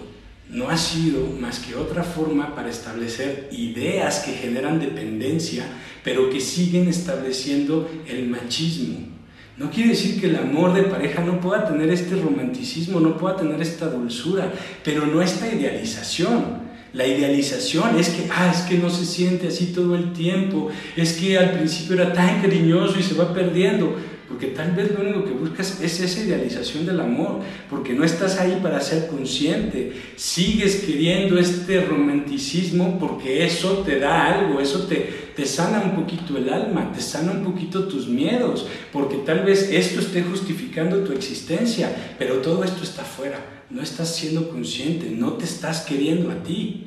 no 0.49 0.71
ha 0.71 0.77
sido 0.77 1.27
más 1.41 1.59
que 1.59 1.75
otra 1.75 2.03
forma 2.03 2.55
para 2.55 2.71
establecer 2.71 3.49
ideas 3.53 4.21
que 4.21 4.33
generan 4.33 4.81
dependencia, 4.81 5.67
pero 6.03 6.31
que 6.31 6.41
siguen 6.41 6.89
estableciendo 6.89 7.91
el 8.07 8.29
machismo 8.29 9.17
no 9.57 9.71
quiere 9.71 9.91
decir 9.91 10.21
que 10.21 10.27
el 10.27 10.37
amor 10.37 10.75
de 10.75 10.83
pareja 10.83 11.23
no 11.23 11.41
pueda 11.41 11.67
tener 11.67 11.89
este 11.89 12.15
romanticismo, 12.17 13.01
no 13.01 13.17
pueda 13.17 13.37
tener 13.37 13.61
esta 13.63 13.89
dulzura, 13.89 14.53
pero 14.85 15.07
no 15.07 15.23
esta 15.23 15.49
idealización. 15.49 16.66
La 16.97 17.07
idealización 17.07 17.99
es 17.99 18.09
que, 18.09 18.27
ah, 18.31 18.51
es 18.51 18.63
que 18.63 18.79
no 18.79 18.89
se 18.89 19.05
siente 19.05 19.49
así 19.49 19.67
todo 19.67 19.95
el 19.95 20.15
tiempo, 20.15 20.71
es 20.97 21.13
que 21.13 21.37
al 21.37 21.51
principio 21.51 21.97
era 21.97 22.15
tan 22.15 22.41
cariñoso 22.41 22.99
y 22.99 23.03
se 23.03 23.13
va 23.13 23.35
perdiendo, 23.35 23.95
porque 24.27 24.47
tal 24.47 24.73
vez 24.73 24.93
lo 24.93 25.05
único 25.05 25.27
que 25.27 25.33
buscas 25.33 25.79
es 25.83 26.01
esa 26.01 26.23
idealización 26.23 26.87
del 26.87 26.99
amor, 27.01 27.41
porque 27.69 27.93
no 27.93 28.03
estás 28.03 28.39
ahí 28.39 28.61
para 28.63 28.81
ser 28.81 29.09
consciente, 29.09 29.93
sigues 30.17 30.77
queriendo 30.87 31.39
este 31.39 31.83
romanticismo 31.83 32.99
porque 32.99 33.45
eso 33.45 33.83
te 33.85 33.99
da 33.99 34.35
algo, 34.35 34.59
eso 34.59 34.85
te, 34.85 35.33
te 35.37 35.45
sana 35.45 35.83
un 35.83 35.97
poquito 35.97 36.39
el 36.39 36.49
alma, 36.49 36.93
te 36.95 37.03
sana 37.03 37.33
un 37.33 37.45
poquito 37.45 37.89
tus 37.89 38.09
miedos, 38.09 38.69
porque 38.91 39.19
tal 39.19 39.45
vez 39.45 39.69
esto 39.71 40.01
esté 40.01 40.23
justificando 40.23 41.01
tu 41.01 41.13
existencia, 41.13 41.95
pero 42.19 42.37
todo 42.37 42.65
esto 42.65 42.83
está 42.83 43.05
fuera, 43.05 43.39
no 43.69 43.83
estás 43.83 44.17
siendo 44.17 44.49
consciente, 44.49 45.11
no 45.11 45.35
te 45.35 45.45
estás 45.45 45.83
queriendo 45.83 46.31
a 46.31 46.43
ti. 46.43 46.86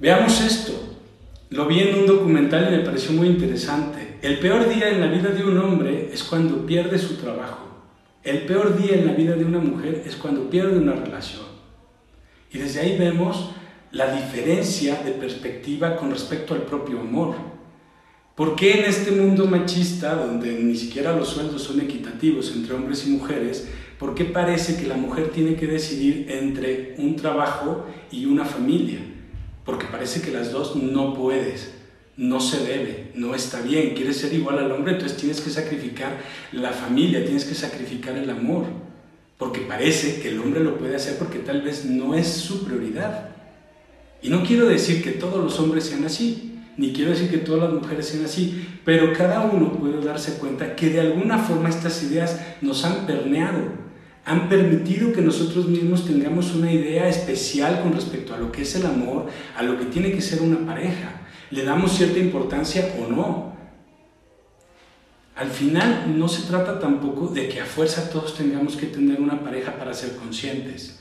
Veamos 0.00 0.40
esto, 0.40 0.72
lo 1.50 1.66
vi 1.66 1.78
en 1.78 2.00
un 2.00 2.06
documental 2.06 2.66
y 2.68 2.76
me 2.76 2.82
pareció 2.82 3.12
muy 3.12 3.28
interesante. 3.28 4.18
El 4.22 4.40
peor 4.40 4.68
día 4.68 4.88
en 4.90 5.00
la 5.00 5.06
vida 5.06 5.30
de 5.30 5.44
un 5.44 5.56
hombre 5.56 6.10
es 6.12 6.24
cuando 6.24 6.66
pierde 6.66 6.98
su 6.98 7.14
trabajo. 7.14 7.68
El 8.24 8.40
peor 8.40 8.76
día 8.76 8.96
en 8.96 9.06
la 9.06 9.12
vida 9.12 9.36
de 9.36 9.44
una 9.44 9.60
mujer 9.60 10.02
es 10.04 10.16
cuando 10.16 10.50
pierde 10.50 10.78
una 10.78 10.94
relación. 10.94 11.44
Y 12.52 12.58
desde 12.58 12.80
ahí 12.80 12.98
vemos 12.98 13.52
la 13.92 14.12
diferencia 14.12 15.00
de 15.04 15.12
perspectiva 15.12 15.94
con 15.94 16.10
respecto 16.10 16.54
al 16.54 16.62
propio 16.62 16.98
amor. 16.98 17.36
¿Por 18.34 18.56
qué 18.56 18.80
en 18.80 18.86
este 18.86 19.12
mundo 19.12 19.46
machista, 19.46 20.16
donde 20.16 20.58
ni 20.58 20.74
siquiera 20.74 21.14
los 21.14 21.28
sueldos 21.28 21.62
son 21.62 21.80
equitativos 21.80 22.52
entre 22.56 22.74
hombres 22.74 23.06
y 23.06 23.10
mujeres, 23.10 23.68
por 24.00 24.16
qué 24.16 24.24
parece 24.24 24.76
que 24.76 24.88
la 24.88 24.96
mujer 24.96 25.28
tiene 25.28 25.54
que 25.54 25.68
decidir 25.68 26.26
entre 26.28 26.96
un 26.98 27.14
trabajo 27.14 27.86
y 28.10 28.26
una 28.26 28.44
familia? 28.44 29.13
Porque 29.64 29.86
parece 29.86 30.20
que 30.20 30.30
las 30.30 30.52
dos 30.52 30.76
no 30.76 31.14
puedes, 31.14 31.72
no 32.16 32.40
se 32.40 32.64
debe, 32.64 33.12
no 33.14 33.34
está 33.34 33.60
bien, 33.60 33.94
quieres 33.94 34.18
ser 34.18 34.32
igual 34.32 34.58
al 34.58 34.70
hombre, 34.72 34.92
entonces 34.92 35.16
tienes 35.16 35.40
que 35.40 35.50
sacrificar 35.50 36.18
la 36.52 36.70
familia, 36.70 37.24
tienes 37.24 37.44
que 37.44 37.54
sacrificar 37.54 38.16
el 38.16 38.28
amor, 38.30 38.66
porque 39.38 39.60
parece 39.60 40.20
que 40.20 40.28
el 40.28 40.40
hombre 40.40 40.62
lo 40.62 40.78
puede 40.78 40.96
hacer 40.96 41.16
porque 41.18 41.38
tal 41.40 41.62
vez 41.62 41.84
no 41.84 42.14
es 42.14 42.28
su 42.28 42.64
prioridad. 42.64 43.30
Y 44.22 44.28
no 44.28 44.42
quiero 44.44 44.66
decir 44.66 45.02
que 45.02 45.10
todos 45.10 45.42
los 45.42 45.58
hombres 45.58 45.84
sean 45.84 46.04
así, 46.04 46.60
ni 46.76 46.92
quiero 46.92 47.10
decir 47.10 47.30
que 47.30 47.38
todas 47.38 47.70
las 47.70 47.82
mujeres 47.82 48.06
sean 48.06 48.24
así, 48.24 48.66
pero 48.84 49.12
cada 49.12 49.42
uno 49.42 49.72
puede 49.72 50.04
darse 50.04 50.38
cuenta 50.38 50.76
que 50.76 50.90
de 50.90 51.00
alguna 51.00 51.38
forma 51.38 51.68
estas 51.68 52.02
ideas 52.02 52.40
nos 52.60 52.84
han 52.84 53.06
permeado, 53.06 53.83
han 54.24 54.48
permitido 54.48 55.12
que 55.12 55.20
nosotros 55.20 55.66
mismos 55.68 56.06
tengamos 56.06 56.54
una 56.54 56.72
idea 56.72 57.08
especial 57.08 57.82
con 57.82 57.92
respecto 57.92 58.34
a 58.34 58.38
lo 58.38 58.50
que 58.50 58.62
es 58.62 58.74
el 58.74 58.86
amor, 58.86 59.26
a 59.56 59.62
lo 59.62 59.78
que 59.78 59.84
tiene 59.86 60.12
que 60.12 60.22
ser 60.22 60.40
una 60.40 60.64
pareja. 60.64 61.20
Le 61.50 61.64
damos 61.64 61.92
cierta 61.92 62.18
importancia 62.18 62.94
o 62.98 63.10
no. 63.10 63.54
Al 65.36 65.50
final 65.50 66.18
no 66.18 66.28
se 66.28 66.46
trata 66.46 66.78
tampoco 66.78 67.28
de 67.28 67.48
que 67.48 67.60
a 67.60 67.66
fuerza 67.66 68.08
todos 68.08 68.34
tengamos 68.34 68.76
que 68.76 68.86
tener 68.86 69.20
una 69.20 69.42
pareja 69.42 69.76
para 69.76 69.92
ser 69.92 70.16
conscientes, 70.16 71.00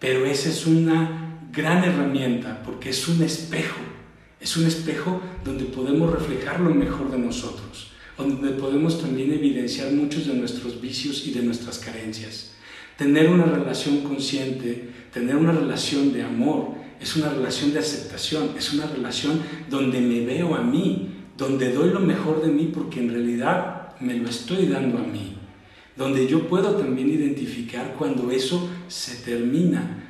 pero 0.00 0.24
esa 0.26 0.48
es 0.48 0.66
una 0.66 1.38
gran 1.52 1.84
herramienta 1.84 2.62
porque 2.64 2.90
es 2.90 3.06
un 3.06 3.22
espejo, 3.22 3.78
es 4.40 4.56
un 4.56 4.66
espejo 4.66 5.20
donde 5.44 5.66
podemos 5.66 6.10
reflejar 6.10 6.60
lo 6.60 6.74
mejor 6.74 7.10
de 7.10 7.18
nosotros, 7.18 7.92
donde 8.16 8.52
podemos 8.52 9.00
también 9.00 9.32
evidenciar 9.32 9.92
muchos 9.92 10.26
de 10.26 10.34
nuestros 10.34 10.80
vicios 10.80 11.26
y 11.26 11.32
de 11.32 11.42
nuestras 11.42 11.78
carencias. 11.78 12.55
Tener 12.96 13.28
una 13.28 13.44
relación 13.44 14.00
consciente, 14.02 14.90
tener 15.12 15.36
una 15.36 15.52
relación 15.52 16.12
de 16.12 16.22
amor, 16.22 16.74
es 17.00 17.16
una 17.16 17.28
relación 17.28 17.72
de 17.72 17.80
aceptación, 17.80 18.50
es 18.56 18.72
una 18.72 18.86
relación 18.86 19.40
donde 19.68 20.00
me 20.00 20.24
veo 20.24 20.54
a 20.54 20.62
mí, 20.62 21.10
donde 21.36 21.72
doy 21.72 21.90
lo 21.90 22.00
mejor 22.00 22.42
de 22.42 22.50
mí 22.50 22.70
porque 22.72 23.00
en 23.00 23.10
realidad 23.10 23.94
me 24.00 24.14
lo 24.14 24.28
estoy 24.28 24.66
dando 24.66 24.98
a 24.98 25.02
mí, 25.02 25.36
donde 25.96 26.26
yo 26.26 26.48
puedo 26.48 26.76
también 26.76 27.10
identificar 27.10 27.94
cuando 27.98 28.30
eso 28.30 28.70
se 28.88 29.16
termina, 29.16 30.06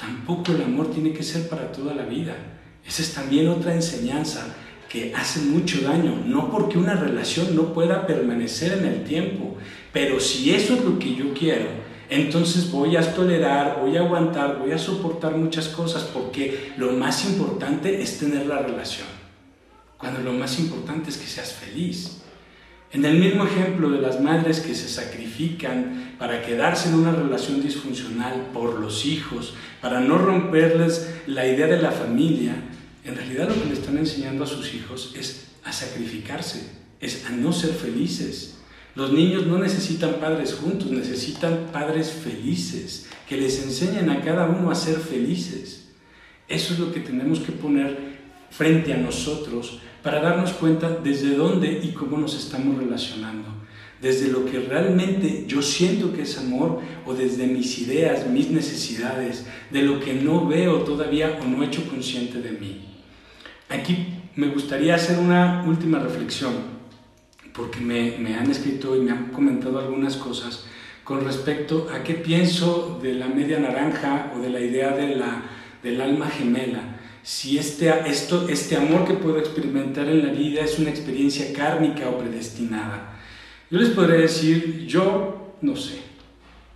Tampoco 0.00 0.52
el 0.52 0.62
amor 0.62 0.90
tiene 0.90 1.12
que 1.12 1.22
ser 1.22 1.48
para 1.50 1.70
toda 1.70 1.94
la 1.94 2.06
vida. 2.06 2.34
Esa 2.86 3.02
es 3.02 3.12
también 3.12 3.48
otra 3.48 3.74
enseñanza 3.74 4.56
que 4.88 5.12
hace 5.14 5.40
mucho 5.40 5.82
daño, 5.82 6.22
no 6.24 6.50
porque 6.50 6.78
una 6.78 6.94
relación 6.94 7.54
no 7.54 7.74
pueda 7.74 8.06
permanecer 8.06 8.78
en 8.78 8.86
el 8.86 9.04
tiempo, 9.04 9.58
pero 9.92 10.18
si 10.18 10.52
eso 10.52 10.74
es 10.74 10.84
lo 10.84 10.98
que 10.98 11.14
yo 11.14 11.34
quiero, 11.34 11.66
entonces 12.10 12.70
voy 12.70 12.96
a 12.96 13.14
tolerar, 13.14 13.78
voy 13.80 13.96
a 13.96 14.00
aguantar, 14.00 14.58
voy 14.58 14.72
a 14.72 14.78
soportar 14.78 15.36
muchas 15.36 15.68
cosas, 15.68 16.02
porque 16.02 16.72
lo 16.76 16.92
más 16.92 17.24
importante 17.24 18.02
es 18.02 18.18
tener 18.18 18.46
la 18.46 18.58
relación, 18.58 19.06
cuando 19.96 20.20
lo 20.20 20.32
más 20.32 20.58
importante 20.58 21.10
es 21.10 21.16
que 21.16 21.26
seas 21.26 21.52
feliz. 21.52 22.16
En 22.92 23.04
el 23.04 23.18
mismo 23.18 23.44
ejemplo 23.44 23.88
de 23.90 24.00
las 24.00 24.20
madres 24.20 24.58
que 24.58 24.74
se 24.74 24.88
sacrifican 24.88 26.16
para 26.18 26.42
quedarse 26.42 26.88
en 26.88 26.96
una 26.96 27.12
relación 27.12 27.62
disfuncional 27.62 28.48
por 28.52 28.80
los 28.80 29.06
hijos, 29.06 29.54
para 29.80 30.00
no 30.00 30.18
romperles 30.18 31.08
la 31.28 31.46
idea 31.46 31.68
de 31.68 31.80
la 31.80 31.92
familia, 31.92 32.56
en 33.04 33.14
realidad 33.14 33.48
lo 33.48 33.54
que 33.54 33.68
le 33.68 33.74
están 33.74 33.96
enseñando 33.96 34.42
a 34.42 34.48
sus 34.48 34.74
hijos 34.74 35.14
es 35.16 35.46
a 35.64 35.72
sacrificarse, 35.72 36.68
es 36.98 37.26
a 37.26 37.30
no 37.30 37.52
ser 37.52 37.70
felices. 37.70 38.59
Los 38.94 39.12
niños 39.12 39.46
no 39.46 39.58
necesitan 39.58 40.14
padres 40.14 40.54
juntos, 40.54 40.90
necesitan 40.90 41.68
padres 41.72 42.10
felices, 42.10 43.08
que 43.28 43.36
les 43.36 43.62
enseñen 43.62 44.10
a 44.10 44.20
cada 44.20 44.46
uno 44.46 44.70
a 44.70 44.74
ser 44.74 44.96
felices. 44.96 45.88
Eso 46.48 46.74
es 46.74 46.80
lo 46.80 46.92
que 46.92 47.00
tenemos 47.00 47.38
que 47.38 47.52
poner 47.52 48.18
frente 48.50 48.92
a 48.92 48.96
nosotros 48.96 49.78
para 50.02 50.20
darnos 50.20 50.52
cuenta 50.52 50.90
desde 50.90 51.36
dónde 51.36 51.80
y 51.82 51.92
cómo 51.92 52.18
nos 52.18 52.34
estamos 52.34 52.76
relacionando, 52.76 53.48
desde 54.00 54.28
lo 54.28 54.44
que 54.44 54.58
realmente 54.58 55.44
yo 55.46 55.62
siento 55.62 56.12
que 56.12 56.22
es 56.22 56.38
amor 56.38 56.80
o 57.06 57.14
desde 57.14 57.46
mis 57.46 57.78
ideas, 57.78 58.26
mis 58.26 58.50
necesidades, 58.50 59.46
de 59.70 59.82
lo 59.82 60.00
que 60.00 60.14
no 60.14 60.48
veo 60.48 60.78
todavía 60.80 61.38
o 61.40 61.46
no 61.46 61.62
he 61.62 61.66
hecho 61.66 61.88
consciente 61.88 62.40
de 62.40 62.52
mí. 62.52 62.86
Aquí 63.68 64.08
me 64.34 64.48
gustaría 64.48 64.96
hacer 64.96 65.18
una 65.18 65.64
última 65.68 66.00
reflexión, 66.00 66.79
porque 67.52 67.80
me, 67.80 68.16
me 68.18 68.36
han 68.36 68.50
escrito 68.50 68.96
y 68.96 69.00
me 69.00 69.12
han 69.12 69.26
comentado 69.26 69.78
algunas 69.78 70.16
cosas 70.16 70.64
con 71.04 71.24
respecto 71.24 71.88
a 71.92 72.02
qué 72.02 72.14
pienso 72.14 73.00
de 73.02 73.14
la 73.14 73.26
media 73.26 73.58
naranja 73.58 74.32
o 74.36 74.40
de 74.40 74.50
la 74.50 74.60
idea 74.60 74.90
de 74.90 75.16
la, 75.16 75.42
del 75.82 76.00
alma 76.00 76.28
gemela 76.28 77.00
si 77.22 77.58
este, 77.58 77.92
esto, 78.06 78.48
este 78.48 78.76
amor 78.76 79.06
que 79.06 79.14
puedo 79.14 79.38
experimentar 79.38 80.08
en 80.08 80.26
la 80.26 80.32
vida 80.32 80.62
es 80.62 80.78
una 80.78 80.90
experiencia 80.90 81.52
kármica 81.52 82.08
o 82.08 82.18
predestinada. 82.18 83.18
Yo 83.70 83.78
les 83.78 83.90
podría 83.90 84.20
decir, 84.20 84.86
yo 84.86 85.54
no 85.60 85.76
sé, 85.76 86.00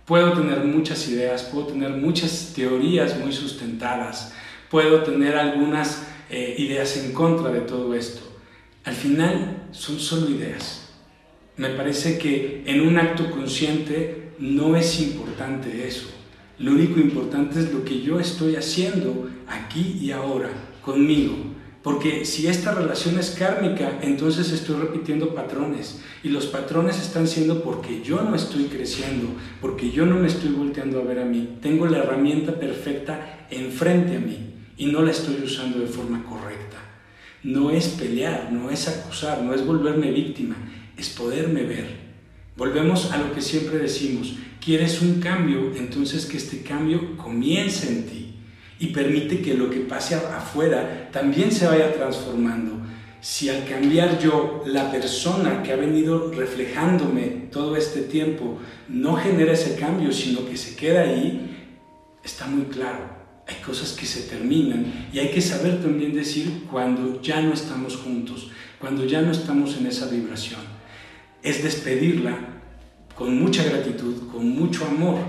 puedo 0.05 0.33
tener 0.33 0.59
muchas 0.59 1.07
ideas, 1.09 1.43
puedo 1.43 1.67
tener 1.67 1.91
muchas 1.91 2.53
teorías 2.55 3.19
muy 3.19 3.33
sustentadas, 3.33 4.33
puedo 4.69 5.03
tener 5.03 5.35
algunas 5.35 6.07
eh, 6.29 6.55
ideas 6.59 6.95
en 6.97 7.11
contra 7.11 7.49
de 7.49 7.61
todo 7.61 7.95
esto. 7.95 8.21
Al 8.85 8.93
final 8.93 9.67
son 9.71 9.99
solo 9.99 10.29
ideas. 10.29 10.89
Me 11.57 11.69
parece 11.69 12.19
que 12.19 12.63
en 12.67 12.81
un 12.81 12.99
acto 12.99 13.31
consciente 13.31 14.33
no 14.37 14.75
es 14.75 15.01
importante 15.01 15.87
eso. 15.87 16.07
Lo 16.59 16.71
único 16.71 16.99
importante 16.99 17.59
es 17.59 17.73
lo 17.73 17.83
que 17.83 18.01
yo 18.01 18.19
estoy 18.19 18.55
haciendo 18.55 19.27
aquí 19.47 19.97
y 20.01 20.11
ahora, 20.11 20.49
conmigo, 20.83 21.35
Porque 21.81 22.25
si 22.25 22.47
esta 22.47 22.73
relación 22.73 23.19
es 23.19 23.29
kármica, 23.29 23.99
entonces 24.01 24.51
estoy 24.51 24.77
repitiendo 24.77 25.35
patrones. 25.35 26.01
Y 26.23 26.29
los 26.29 26.47
patrones 26.47 26.99
están 26.99 27.27
siendo 27.27 27.61
porque 27.61 28.01
yo 28.01 28.23
no 28.23 28.33
estoy 28.33 28.63
creciendo, 28.63 29.27
porque 29.61 29.91
yo 29.91 30.07
no 30.07 30.15
me 30.15 30.25
estoy 30.27 30.49
volteando 30.49 30.99
a 30.99 31.03
ver 31.03 31.19
a 31.19 31.25
mí. 31.25 31.59
Tengo 31.61 31.85
la 31.85 31.99
herramienta 31.99 32.59
perfecta 32.59 33.45
enfrente 33.51 34.17
a 34.17 34.19
mí 34.19 34.55
y 34.77 34.87
no 34.87 35.03
la 35.03 35.11
estoy 35.11 35.35
usando 35.43 35.77
de 35.77 35.85
forma 35.85 36.23
correcta. 36.23 36.84
No 37.45 37.69
es 37.69 37.89
pelear, 37.89 38.51
no 38.51 38.71
es 38.71 38.87
acusar, 38.87 39.43
no 39.43 39.53
es 39.53 39.63
volverme 39.63 40.09
víctima, 40.09 40.55
es 40.97 41.09
poderme 41.09 41.61
ver. 41.61 41.85
Volvemos 42.57 43.11
a 43.11 43.17
lo 43.17 43.31
que 43.35 43.41
siempre 43.41 43.77
decimos, 43.77 44.33
quieres 44.59 44.99
un 45.03 45.21
cambio, 45.21 45.71
entonces 45.75 46.25
que 46.25 46.37
este 46.37 46.63
cambio 46.63 47.15
comience 47.17 47.87
en 47.87 48.07
ti 48.07 48.33
y 48.79 48.87
permite 48.87 49.43
que 49.43 49.53
lo 49.53 49.69
que 49.69 49.81
pase 49.81 50.15
afuera 50.15 51.07
también 51.11 51.51
se 51.51 51.67
vaya 51.67 51.93
transformando. 51.93 52.83
Si 53.21 53.47
al 53.47 53.63
cambiar 53.65 54.17
yo, 54.17 54.63
la 54.65 54.91
persona 54.91 55.61
que 55.61 55.71
ha 55.71 55.75
venido 55.75 56.31
reflejándome 56.31 57.49
todo 57.51 57.75
este 57.75 58.01
tiempo 58.01 58.57
no 58.89 59.17
genera 59.17 59.53
ese 59.53 59.75
cambio, 59.75 60.11
sino 60.11 60.47
que 60.47 60.57
se 60.57 60.75
queda 60.75 61.01
ahí, 61.01 61.55
está 62.23 62.47
muy 62.47 62.65
claro. 62.65 63.14
Hay 63.47 63.55
cosas 63.65 63.91
que 63.93 64.05
se 64.05 64.23
terminan 64.23 65.09
y 65.13 65.19
hay 65.19 65.29
que 65.29 65.41
saber 65.41 65.81
también 65.81 66.13
decir 66.13 66.63
cuando 66.71 67.21
ya 67.21 67.41
no 67.41 67.53
estamos 67.53 67.97
juntos, 67.97 68.49
cuando 68.79 69.05
ya 69.05 69.21
no 69.21 69.31
estamos 69.31 69.77
en 69.77 69.85
esa 69.87 70.07
vibración. 70.07 70.61
Es 71.43 71.63
despedirla 71.63 72.37
con 73.15 73.39
mucha 73.39 73.63
gratitud, 73.63 74.31
con 74.31 74.49
mucho 74.49 74.85
amor, 74.85 75.19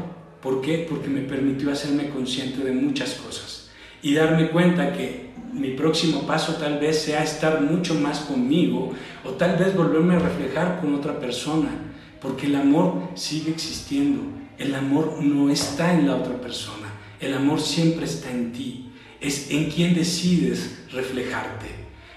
¿Por 0.47 0.61
qué? 0.61 0.87
Porque 0.89 1.09
me 1.09 1.23
permitió 1.23 1.73
hacerme 1.73 2.09
consciente 2.11 2.63
de 2.63 2.71
muchas 2.71 3.15
cosas 3.15 3.69
y 4.01 4.15
darme 4.15 4.51
cuenta 4.51 4.93
que 4.93 5.31
mi 5.53 5.71
próximo 5.71 6.25
paso 6.25 6.55
tal 6.55 6.79
vez 6.79 7.03
sea 7.03 7.25
estar 7.25 7.63
mucho 7.63 7.95
más 7.95 8.21
conmigo 8.21 8.93
o 9.25 9.31
tal 9.31 9.57
vez 9.57 9.75
volverme 9.75 10.15
a 10.15 10.21
reflejar 10.21 10.81
con 10.81 10.95
otra 10.95 11.19
persona, 11.19 11.71
porque 12.21 12.47
el 12.47 12.55
amor 12.55 13.09
sigue 13.15 13.51
existiendo, 13.51 14.23
el 14.57 14.73
amor 14.77 15.21
no 15.21 15.51
está 15.51 15.95
en 15.95 16.07
la 16.07 16.15
otra 16.15 16.41
persona, 16.41 16.86
el 17.21 17.35
amor 17.35 17.61
siempre 17.61 18.05
está 18.05 18.31
en 18.31 18.53
ti, 18.53 18.91
es 19.21 19.51
en 19.51 19.71
quien 19.71 19.95
decides 19.95 20.85
reflejarte. 20.93 21.67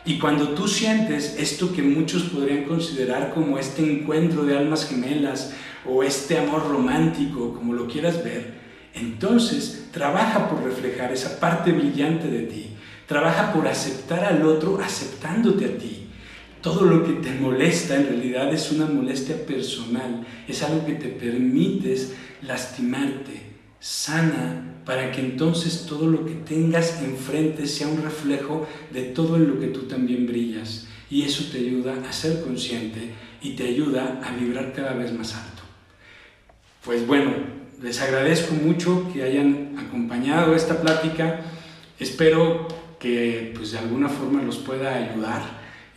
Y 0.06 0.18
cuando 0.18 0.50
tú 0.50 0.68
sientes 0.68 1.36
esto 1.38 1.72
que 1.72 1.84
muchos 1.84 2.24
podrían 2.24 2.64
considerar 2.64 3.34
como 3.34 3.58
este 3.58 3.84
encuentro 3.84 4.44
de 4.44 4.58
almas 4.58 4.88
gemelas 4.88 5.54
o 5.86 6.04
este 6.04 6.38
amor 6.38 6.68
romántico, 6.70 7.54
como 7.54 7.74
lo 7.74 7.88
quieras 7.88 8.24
ver, 8.24 8.60
entonces 8.94 9.88
trabaja 9.92 10.50
por 10.50 10.64
reflejar 10.64 11.12
esa 11.12 11.40
parte 11.40 11.72
brillante 11.72 12.28
de 12.28 12.44
ti. 12.44 12.68
Trabaja 13.06 13.54
por 13.54 13.68
aceptar 13.68 14.24
al 14.24 14.44
otro 14.44 14.80
aceptándote 14.82 15.66
a 15.66 15.78
ti. 15.78 16.08
Todo 16.62 16.86
lo 16.86 17.04
que 17.04 17.14
te 17.14 17.32
molesta 17.32 17.96
en 17.96 18.08
realidad 18.08 18.54
es 18.54 18.72
una 18.72 18.86
molestia 18.86 19.46
personal, 19.46 20.26
es 20.48 20.62
algo 20.64 20.86
que 20.86 20.94
te 20.94 21.08
permites 21.08 22.14
lastimarte. 22.42 23.42
Sana 23.80 24.69
para 24.90 25.12
que 25.12 25.22
entonces 25.22 25.86
todo 25.88 26.08
lo 26.08 26.26
que 26.26 26.34
tengas 26.34 27.04
enfrente 27.04 27.68
sea 27.68 27.88
un 27.88 28.02
reflejo 28.02 28.68
de 28.92 29.04
todo 29.04 29.36
en 29.36 29.48
lo 29.48 29.60
que 29.60 29.68
tú 29.68 29.82
también 29.82 30.26
brillas. 30.26 30.88
Y 31.12 31.22
eso 31.22 31.44
te 31.52 31.60
ayuda 31.60 31.94
a 32.10 32.12
ser 32.12 32.42
consciente 32.42 33.12
y 33.40 33.52
te 33.52 33.68
ayuda 33.68 34.20
a 34.26 34.36
vibrar 34.36 34.74
cada 34.74 34.94
vez 34.94 35.14
más 35.14 35.36
alto. 35.36 35.62
Pues 36.84 37.06
bueno, 37.06 37.34
les 37.84 38.02
agradezco 38.02 38.56
mucho 38.56 39.08
que 39.14 39.22
hayan 39.22 39.76
acompañado 39.78 40.56
esta 40.56 40.82
plática. 40.82 41.42
Espero 42.00 42.68
que 42.98 43.54
pues 43.56 43.74
de 43.74 43.78
alguna 43.78 44.10
forma 44.10 44.42
los 44.42 44.58
pueda 44.58 44.96
ayudar. 44.96 45.44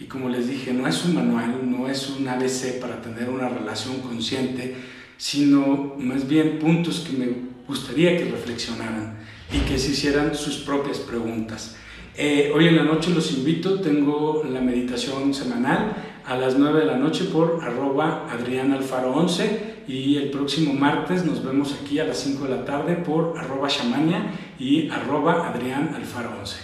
Y 0.00 0.05
como 0.05 0.28
les 0.28 0.48
dije, 0.48 0.74
no 0.74 0.87
es 0.87 1.02
un 1.07 1.14
manual, 1.14 1.61
no 1.64 1.88
es 1.88 2.11
un 2.11 2.28
ABC 2.28 2.78
para 2.78 3.00
tener 3.00 3.31
una 3.31 3.48
relación 3.48 4.02
consciente, 4.02 4.74
sino 5.16 5.94
más 5.96 6.28
bien 6.28 6.59
puntos 6.59 7.00
que 7.00 7.16
me 7.16 7.52
gustaría 7.66 8.16
que 8.16 8.25
reflexionaran 8.25 9.18
y 9.53 9.59
que 9.61 9.79
se 9.79 9.92
hicieran 9.92 10.35
sus 10.35 10.59
propias 10.59 10.98
preguntas. 10.98 11.77
Eh, 12.16 12.53
hoy 12.55 12.68
en 12.68 12.77
la 12.77 12.85
noche 12.85 13.11
los 13.11 13.33
invito, 13.33 13.81
tengo 13.81 14.44
la 14.51 14.61
meditación 14.61 15.33
semanal 15.33 15.96
a 16.27 16.37
las 16.37 16.59
9 16.59 16.81
de 16.81 16.87
la 16.87 16.96
noche 16.96 17.25
por 17.25 17.61
arroba 17.62 18.29
Adrián 18.31 18.72
Alfaro 18.72 19.12
11 19.14 19.85
y 19.88 20.16
el 20.16 20.31
próximo 20.31 20.75
martes 20.75 21.25
nos 21.25 21.44
vemos 21.44 21.75
aquí 21.81 21.98
a 21.98 22.05
las 22.05 22.18
5 22.18 22.44
de 22.44 22.51
la 22.51 22.64
tarde 22.64 22.96
por 22.96 23.38
arroba 23.38 23.68
Shamania 23.68 24.31
y 24.59 24.88
arroba 24.90 25.48
Adrián 25.48 25.94
Alfaro 25.94 26.31
11. 26.38 26.57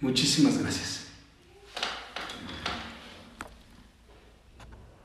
Muchísimas 0.00 0.58
gracias. 0.58 0.99